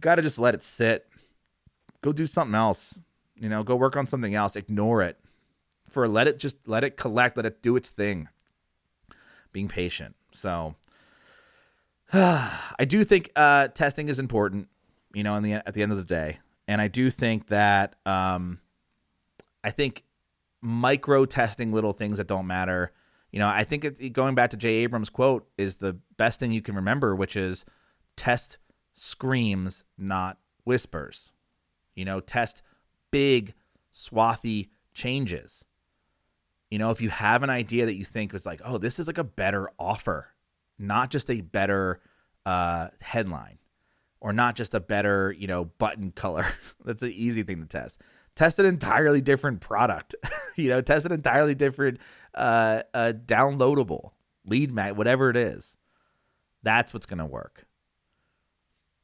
Got 0.00 0.16
to 0.16 0.22
just 0.22 0.38
let 0.38 0.54
it 0.54 0.62
sit 0.62 1.08
go 2.02 2.12
do 2.12 2.26
something 2.26 2.54
else. 2.54 2.98
You 3.36 3.48
know, 3.48 3.62
go 3.62 3.76
work 3.76 3.96
on 3.96 4.06
something 4.06 4.34
else. 4.34 4.56
Ignore 4.56 5.02
it. 5.02 5.18
For 5.88 6.06
let 6.06 6.28
it 6.28 6.38
just 6.38 6.56
let 6.66 6.84
it 6.84 6.96
collect, 6.96 7.36
let 7.36 7.46
it 7.46 7.62
do 7.62 7.76
its 7.76 7.88
thing. 7.88 8.28
Being 9.52 9.68
patient. 9.68 10.14
So 10.32 10.74
I 12.12 12.84
do 12.86 13.04
think 13.04 13.30
uh, 13.36 13.68
testing 13.68 14.08
is 14.08 14.18
important, 14.18 14.68
you 15.12 15.22
know, 15.22 15.34
in 15.36 15.42
the 15.42 15.54
at 15.54 15.74
the 15.74 15.82
end 15.82 15.92
of 15.92 15.98
the 15.98 16.04
day. 16.04 16.38
And 16.66 16.80
I 16.80 16.88
do 16.88 17.10
think 17.10 17.48
that 17.48 17.96
um, 18.06 18.60
I 19.62 19.70
think 19.70 20.04
micro 20.60 21.24
testing 21.24 21.72
little 21.72 21.92
things 21.92 22.18
that 22.18 22.26
don't 22.26 22.46
matter. 22.46 22.92
You 23.30 23.38
know, 23.40 23.48
I 23.48 23.64
think 23.64 23.84
it, 23.84 24.12
going 24.12 24.34
back 24.34 24.50
to 24.50 24.56
Jay 24.56 24.76
Abrams' 24.76 25.10
quote 25.10 25.48
is 25.58 25.76
the 25.76 25.98
best 26.16 26.40
thing 26.40 26.50
you 26.50 26.62
can 26.62 26.76
remember, 26.76 27.14
which 27.14 27.36
is 27.36 27.64
test 28.16 28.58
screams, 28.94 29.84
not 29.98 30.38
whispers. 30.64 31.30
You 31.94 32.06
know, 32.06 32.20
test 32.20 32.62
big, 33.10 33.54
swathy 33.94 34.68
changes. 34.94 35.64
You 36.70 36.78
know, 36.78 36.90
if 36.90 37.00
you 37.00 37.10
have 37.10 37.42
an 37.42 37.50
idea 37.50 37.86
that 37.86 37.96
you 37.96 38.04
think 38.04 38.32
is 38.34 38.46
like, 38.46 38.60
oh, 38.64 38.78
this 38.78 38.98
is 38.98 39.06
like 39.06 39.18
a 39.18 39.24
better 39.24 39.70
offer, 39.78 40.28
not 40.78 41.10
just 41.10 41.30
a 41.30 41.40
better 41.40 42.00
uh, 42.46 42.88
headline 43.00 43.58
or 44.20 44.32
not 44.32 44.56
just 44.56 44.74
a 44.74 44.80
better, 44.80 45.34
you 45.38 45.46
know, 45.46 45.64
button 45.64 46.12
color. 46.12 46.46
That's 46.84 47.02
an 47.02 47.12
easy 47.12 47.42
thing 47.42 47.60
to 47.60 47.66
test. 47.66 48.00
Test 48.34 48.58
an 48.58 48.66
entirely 48.66 49.20
different 49.20 49.60
product. 49.60 50.14
you 50.56 50.68
know, 50.68 50.80
test 50.80 51.06
an 51.06 51.12
entirely 51.12 51.54
different 51.54 51.98
uh, 52.34 52.82
uh, 52.94 53.12
downloadable 53.26 54.10
lead 54.44 54.72
mag, 54.72 54.96
whatever 54.96 55.30
it 55.30 55.36
is. 55.36 55.76
That's 56.62 56.92
what's 56.92 57.06
going 57.06 57.18
to 57.18 57.26
work 57.26 57.68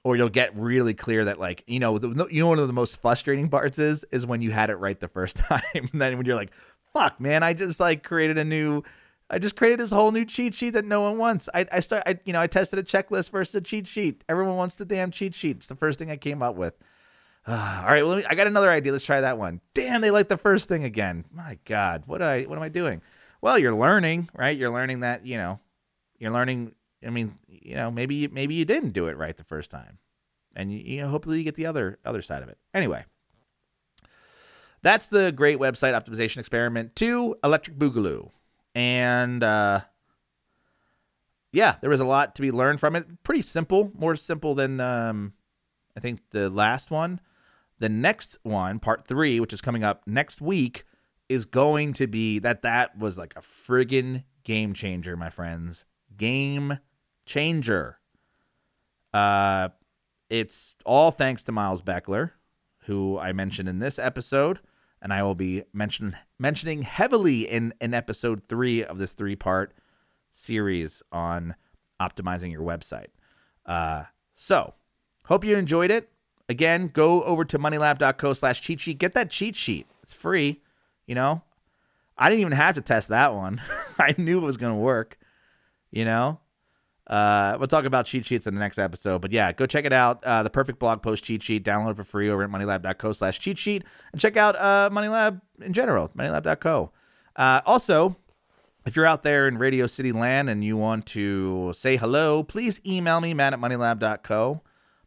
or 0.04 0.16
you'll 0.16 0.28
get 0.28 0.54
really 0.56 0.94
clear 0.94 1.24
that 1.24 1.40
like 1.40 1.64
you 1.66 1.80
know 1.80 1.98
the, 1.98 2.26
you 2.30 2.40
know 2.40 2.46
one 2.46 2.58
of 2.58 2.68
the 2.68 2.72
most 2.72 3.00
frustrating 3.00 3.48
parts 3.48 3.78
is 3.78 4.04
is 4.12 4.24
when 4.24 4.42
you 4.42 4.52
had 4.52 4.70
it 4.70 4.76
right 4.76 5.00
the 5.00 5.08
first 5.08 5.36
time 5.38 5.60
and 5.74 6.00
then 6.00 6.16
when 6.16 6.26
you're 6.26 6.36
like 6.36 6.52
fuck 6.92 7.20
man 7.20 7.42
i 7.42 7.52
just 7.52 7.80
like 7.80 8.04
created 8.04 8.38
a 8.38 8.44
new 8.44 8.82
i 9.30 9.38
just 9.38 9.56
created 9.56 9.80
this 9.80 9.90
whole 9.90 10.12
new 10.12 10.24
cheat 10.24 10.54
sheet 10.54 10.70
that 10.70 10.84
no 10.84 11.00
one 11.00 11.18
wants. 11.18 11.48
I 11.54 11.66
i 11.72 11.80
start 11.80 12.02
i 12.06 12.18
you 12.24 12.32
know 12.32 12.40
i 12.40 12.46
tested 12.46 12.78
a 12.78 12.82
checklist 12.82 13.30
versus 13.30 13.54
a 13.54 13.60
cheat 13.60 13.86
sheet. 13.86 14.24
Everyone 14.28 14.56
wants 14.56 14.74
the 14.74 14.84
damn 14.84 15.10
cheat 15.10 15.34
sheet. 15.34 15.56
It's 15.56 15.66
the 15.66 15.76
first 15.76 15.98
thing 15.98 16.10
i 16.10 16.16
came 16.16 16.42
up 16.42 16.56
with. 16.56 16.74
All 17.46 17.54
right 17.54 18.06
well 18.06 18.16
me, 18.16 18.24
i 18.26 18.34
got 18.34 18.46
another 18.46 18.70
idea. 18.70 18.92
Let's 18.92 19.04
try 19.04 19.20
that 19.20 19.38
one. 19.38 19.60
Damn 19.74 20.00
they 20.00 20.10
like 20.10 20.28
the 20.28 20.36
first 20.36 20.68
thing 20.68 20.84
again. 20.84 21.24
My 21.32 21.58
god 21.64 22.04
what 22.06 22.22
i 22.22 22.42
what 22.42 22.56
am 22.56 22.62
i 22.64 22.68
doing? 22.68 23.02
Well 23.40 23.58
you're 23.58 23.74
learning 23.74 24.28
right? 24.34 24.56
You're 24.56 24.70
learning 24.70 25.00
that 25.00 25.26
you 25.26 25.36
know 25.36 25.60
you're 26.18 26.32
learning 26.32 26.74
I 27.06 27.10
mean, 27.10 27.38
you 27.48 27.74
know, 27.74 27.90
maybe 27.90 28.28
maybe 28.28 28.54
you 28.54 28.64
didn't 28.64 28.90
do 28.90 29.06
it 29.08 29.16
right 29.16 29.36
the 29.36 29.44
first 29.44 29.70
time, 29.70 29.98
and 30.56 30.72
you, 30.72 30.78
you 30.78 31.02
know, 31.02 31.08
hopefully 31.08 31.38
you 31.38 31.44
get 31.44 31.54
the 31.54 31.66
other 31.66 31.98
other 32.04 32.22
side 32.22 32.42
of 32.42 32.48
it. 32.48 32.58
Anyway, 32.72 33.04
that's 34.82 35.06
the 35.06 35.32
great 35.32 35.58
website 35.58 35.92
optimization 35.92 36.38
experiment 36.38 36.96
to 36.96 37.36
Electric 37.44 37.78
Boogaloo, 37.78 38.30
and 38.74 39.42
uh, 39.42 39.80
yeah, 41.52 41.76
there 41.80 41.90
was 41.90 42.00
a 42.00 42.04
lot 42.04 42.34
to 42.34 42.42
be 42.42 42.50
learned 42.50 42.80
from 42.80 42.96
it. 42.96 43.06
Pretty 43.22 43.42
simple, 43.42 43.92
more 43.94 44.16
simple 44.16 44.54
than 44.54 44.80
um, 44.80 45.34
I 45.96 46.00
think 46.00 46.20
the 46.30 46.50
last 46.50 46.90
one. 46.90 47.20
The 47.78 47.88
next 47.88 48.38
one, 48.42 48.78
part 48.78 49.06
three, 49.06 49.40
which 49.40 49.52
is 49.52 49.60
coming 49.60 49.84
up 49.84 50.02
next 50.06 50.40
week, 50.40 50.84
is 51.28 51.44
going 51.44 51.92
to 51.94 52.06
be 52.06 52.38
that 52.38 52.62
that 52.62 52.96
was 52.98 53.18
like 53.18 53.34
a 53.36 53.40
friggin' 53.40 54.24
game 54.44 54.74
changer, 54.74 55.16
my 55.16 55.30
friends. 55.30 55.84
Game 56.16 56.78
changer. 57.26 57.98
Uh, 59.12 59.70
it's 60.30 60.74
all 60.84 61.10
thanks 61.10 61.44
to 61.44 61.52
Miles 61.52 61.82
Beckler, 61.82 62.32
who 62.86 63.18
I 63.18 63.32
mentioned 63.32 63.68
in 63.68 63.78
this 63.78 63.98
episode, 63.98 64.60
and 65.04 65.12
I 65.12 65.22
will 65.22 65.34
be 65.34 65.64
mention, 65.74 66.16
mentioning 66.38 66.82
heavily 66.82 67.42
in, 67.42 67.74
in 67.78 67.92
episode 67.92 68.42
three 68.48 68.82
of 68.82 68.98
this 68.98 69.12
three 69.12 69.36
part 69.36 69.74
series 70.32 71.02
on 71.12 71.54
optimizing 72.00 72.50
your 72.50 72.62
website. 72.62 73.08
Uh, 73.66 74.04
so, 74.34 74.72
hope 75.26 75.44
you 75.44 75.56
enjoyed 75.56 75.90
it. 75.90 76.08
Again, 76.48 76.88
go 76.88 77.22
over 77.22 77.44
to 77.44 77.58
moneylab.co 77.58 78.32
slash 78.32 78.62
cheat 78.62 78.80
sheet. 78.80 78.98
Get 78.98 79.12
that 79.12 79.30
cheat 79.30 79.56
sheet. 79.56 79.86
It's 80.02 80.14
free. 80.14 80.62
You 81.06 81.14
know, 81.14 81.42
I 82.16 82.30
didn't 82.30 82.40
even 82.40 82.52
have 82.52 82.74
to 82.76 82.80
test 82.80 83.08
that 83.10 83.34
one. 83.34 83.60
I 83.98 84.14
knew 84.16 84.38
it 84.38 84.46
was 84.46 84.56
going 84.56 84.72
to 84.72 84.80
work. 84.80 85.18
You 85.90 86.06
know, 86.06 86.40
uh, 87.06 87.56
we'll 87.58 87.68
talk 87.68 87.84
about 87.84 88.06
cheat 88.06 88.24
sheets 88.24 88.46
in 88.46 88.54
the 88.54 88.60
next 88.60 88.78
episode. 88.78 89.20
But 89.20 89.32
yeah, 89.32 89.52
go 89.52 89.66
check 89.66 89.84
it 89.84 89.92
out. 89.92 90.24
Uh, 90.24 90.42
the 90.42 90.50
perfect 90.50 90.78
blog 90.78 91.02
post 91.02 91.24
cheat 91.24 91.42
sheet. 91.42 91.64
Download 91.64 91.96
for 91.96 92.04
free 92.04 92.30
over 92.30 92.42
at 92.42 92.50
moneylab.co 92.50 93.12
slash 93.12 93.38
cheat 93.38 93.58
sheet. 93.58 93.84
And 94.12 94.20
check 94.20 94.36
out 94.36 94.56
uh, 94.56 94.88
Moneylab 94.92 95.40
in 95.60 95.72
general, 95.72 96.10
moneylab.co. 96.16 96.92
Uh, 97.36 97.60
also, 97.66 98.16
if 98.86 98.96
you're 98.96 99.06
out 99.06 99.22
there 99.22 99.48
in 99.48 99.58
Radio 99.58 99.86
City 99.86 100.12
land 100.12 100.48
and 100.48 100.64
you 100.64 100.76
want 100.76 101.04
to 101.06 101.72
say 101.74 101.96
hello, 101.96 102.42
please 102.42 102.80
email 102.86 103.20
me, 103.20 103.34
matt 103.34 103.52
at 103.52 103.58
moneylab.co. 103.58 104.62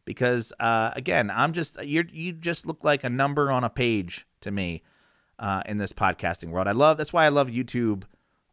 Because 0.06 0.54
uh, 0.60 0.92
again, 0.96 1.32
I'm 1.32 1.52
just 1.52 1.84
you 1.84 2.06
you 2.12 2.32
just 2.32 2.66
look 2.66 2.84
like 2.84 3.04
a 3.04 3.10
number 3.10 3.52
on 3.52 3.64
a 3.64 3.70
page 3.70 4.26
to 4.42 4.52
me 4.52 4.84
uh, 5.40 5.64
in 5.66 5.80
this 5.80 5.92
podcasting 5.92 6.50
world. 6.50 6.68
I 6.68 6.72
love 6.72 6.98
that's 6.98 7.12
why 7.12 7.26
I 7.26 7.30
love 7.30 7.48
YouTube 7.48 8.04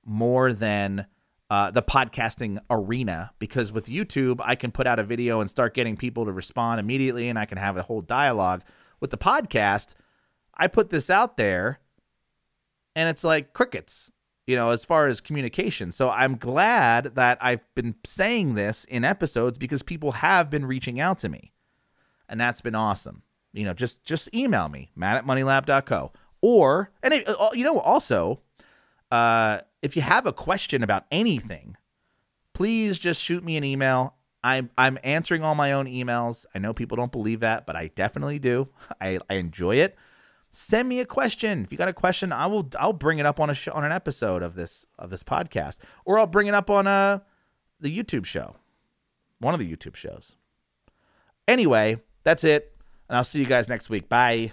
more 0.04 0.52
than 0.52 1.06
uh, 1.54 1.70
the 1.70 1.82
podcasting 1.82 2.58
arena 2.68 3.30
because 3.38 3.70
with 3.70 3.86
YouTube 3.86 4.40
I 4.42 4.56
can 4.56 4.72
put 4.72 4.88
out 4.88 4.98
a 4.98 5.04
video 5.04 5.40
and 5.40 5.48
start 5.48 5.72
getting 5.72 5.96
people 5.96 6.24
to 6.24 6.32
respond 6.32 6.80
immediately, 6.80 7.28
and 7.28 7.38
I 7.38 7.44
can 7.44 7.58
have 7.58 7.76
a 7.76 7.82
whole 7.82 8.00
dialogue. 8.00 8.64
With 8.98 9.10
the 9.10 9.18
podcast, 9.18 9.94
I 10.54 10.66
put 10.66 10.90
this 10.90 11.10
out 11.10 11.36
there, 11.36 11.78
and 12.96 13.08
it's 13.08 13.22
like 13.22 13.52
crickets 13.52 14.10
you 14.46 14.56
know, 14.56 14.70
as 14.70 14.84
far 14.84 15.06
as 15.06 15.22
communication. 15.22 15.90
So 15.90 16.10
I'm 16.10 16.36
glad 16.36 17.14
that 17.14 17.38
I've 17.40 17.64
been 17.74 17.94
saying 18.04 18.56
this 18.56 18.84
in 18.84 19.02
episodes 19.02 19.56
because 19.56 19.82
people 19.82 20.12
have 20.12 20.50
been 20.50 20.66
reaching 20.66 21.00
out 21.00 21.18
to 21.20 21.30
me. 21.30 21.52
And 22.28 22.38
that's 22.38 22.60
been 22.60 22.74
awesome. 22.74 23.22
You 23.54 23.64
know, 23.64 23.72
just 23.72 24.04
just 24.04 24.34
email 24.34 24.68
me, 24.68 24.90
matt 24.96 25.16
at 25.16 25.26
moneylab.co. 25.26 26.12
Or, 26.42 26.90
and 27.02 27.14
it, 27.14 27.26
uh, 27.26 27.50
you 27.54 27.64
know, 27.64 27.80
also, 27.80 28.40
uh, 29.10 29.60
if 29.84 29.94
you 29.94 30.02
have 30.02 30.26
a 30.26 30.32
question 30.32 30.82
about 30.82 31.04
anything, 31.10 31.76
please 32.52 32.98
just 32.98 33.20
shoot 33.20 33.44
me 33.44 33.56
an 33.56 33.64
email. 33.64 34.14
I'm 34.42 34.70
I'm 34.76 34.98
answering 35.04 35.42
all 35.42 35.54
my 35.54 35.72
own 35.72 35.86
emails. 35.86 36.44
I 36.54 36.58
know 36.58 36.74
people 36.74 36.96
don't 36.96 37.12
believe 37.12 37.40
that, 37.40 37.66
but 37.66 37.76
I 37.76 37.88
definitely 37.94 38.38
do. 38.38 38.68
I, 39.00 39.20
I 39.30 39.34
enjoy 39.34 39.76
it 39.76 39.96
send 40.54 40.88
me 40.88 41.00
a 41.00 41.04
question. 41.04 41.64
If 41.64 41.72
you 41.72 41.78
got 41.78 41.88
a 41.88 41.92
question, 41.92 42.32
I 42.32 42.46
will 42.46 42.68
I'll 42.78 42.92
bring 42.92 43.18
it 43.18 43.26
up 43.26 43.40
on 43.40 43.50
a 43.50 43.54
show, 43.54 43.72
on 43.72 43.84
an 43.84 43.92
episode 43.92 44.42
of 44.42 44.54
this 44.54 44.86
of 44.98 45.10
this 45.10 45.22
podcast, 45.22 45.78
or 46.04 46.18
I'll 46.18 46.26
bring 46.26 46.46
it 46.46 46.54
up 46.54 46.70
on 46.70 46.86
a 46.86 46.90
uh, 46.90 47.18
the 47.80 47.94
YouTube 47.94 48.24
show, 48.24 48.56
one 49.40 49.52
of 49.52 49.60
the 49.60 49.70
YouTube 49.70 49.96
shows. 49.96 50.36
Anyway, 51.46 52.00
that's 52.22 52.44
it, 52.44 52.74
and 53.08 53.16
I'll 53.16 53.24
see 53.24 53.40
you 53.40 53.46
guys 53.46 53.68
next 53.68 53.90
week. 53.90 54.08
Bye. 54.08 54.52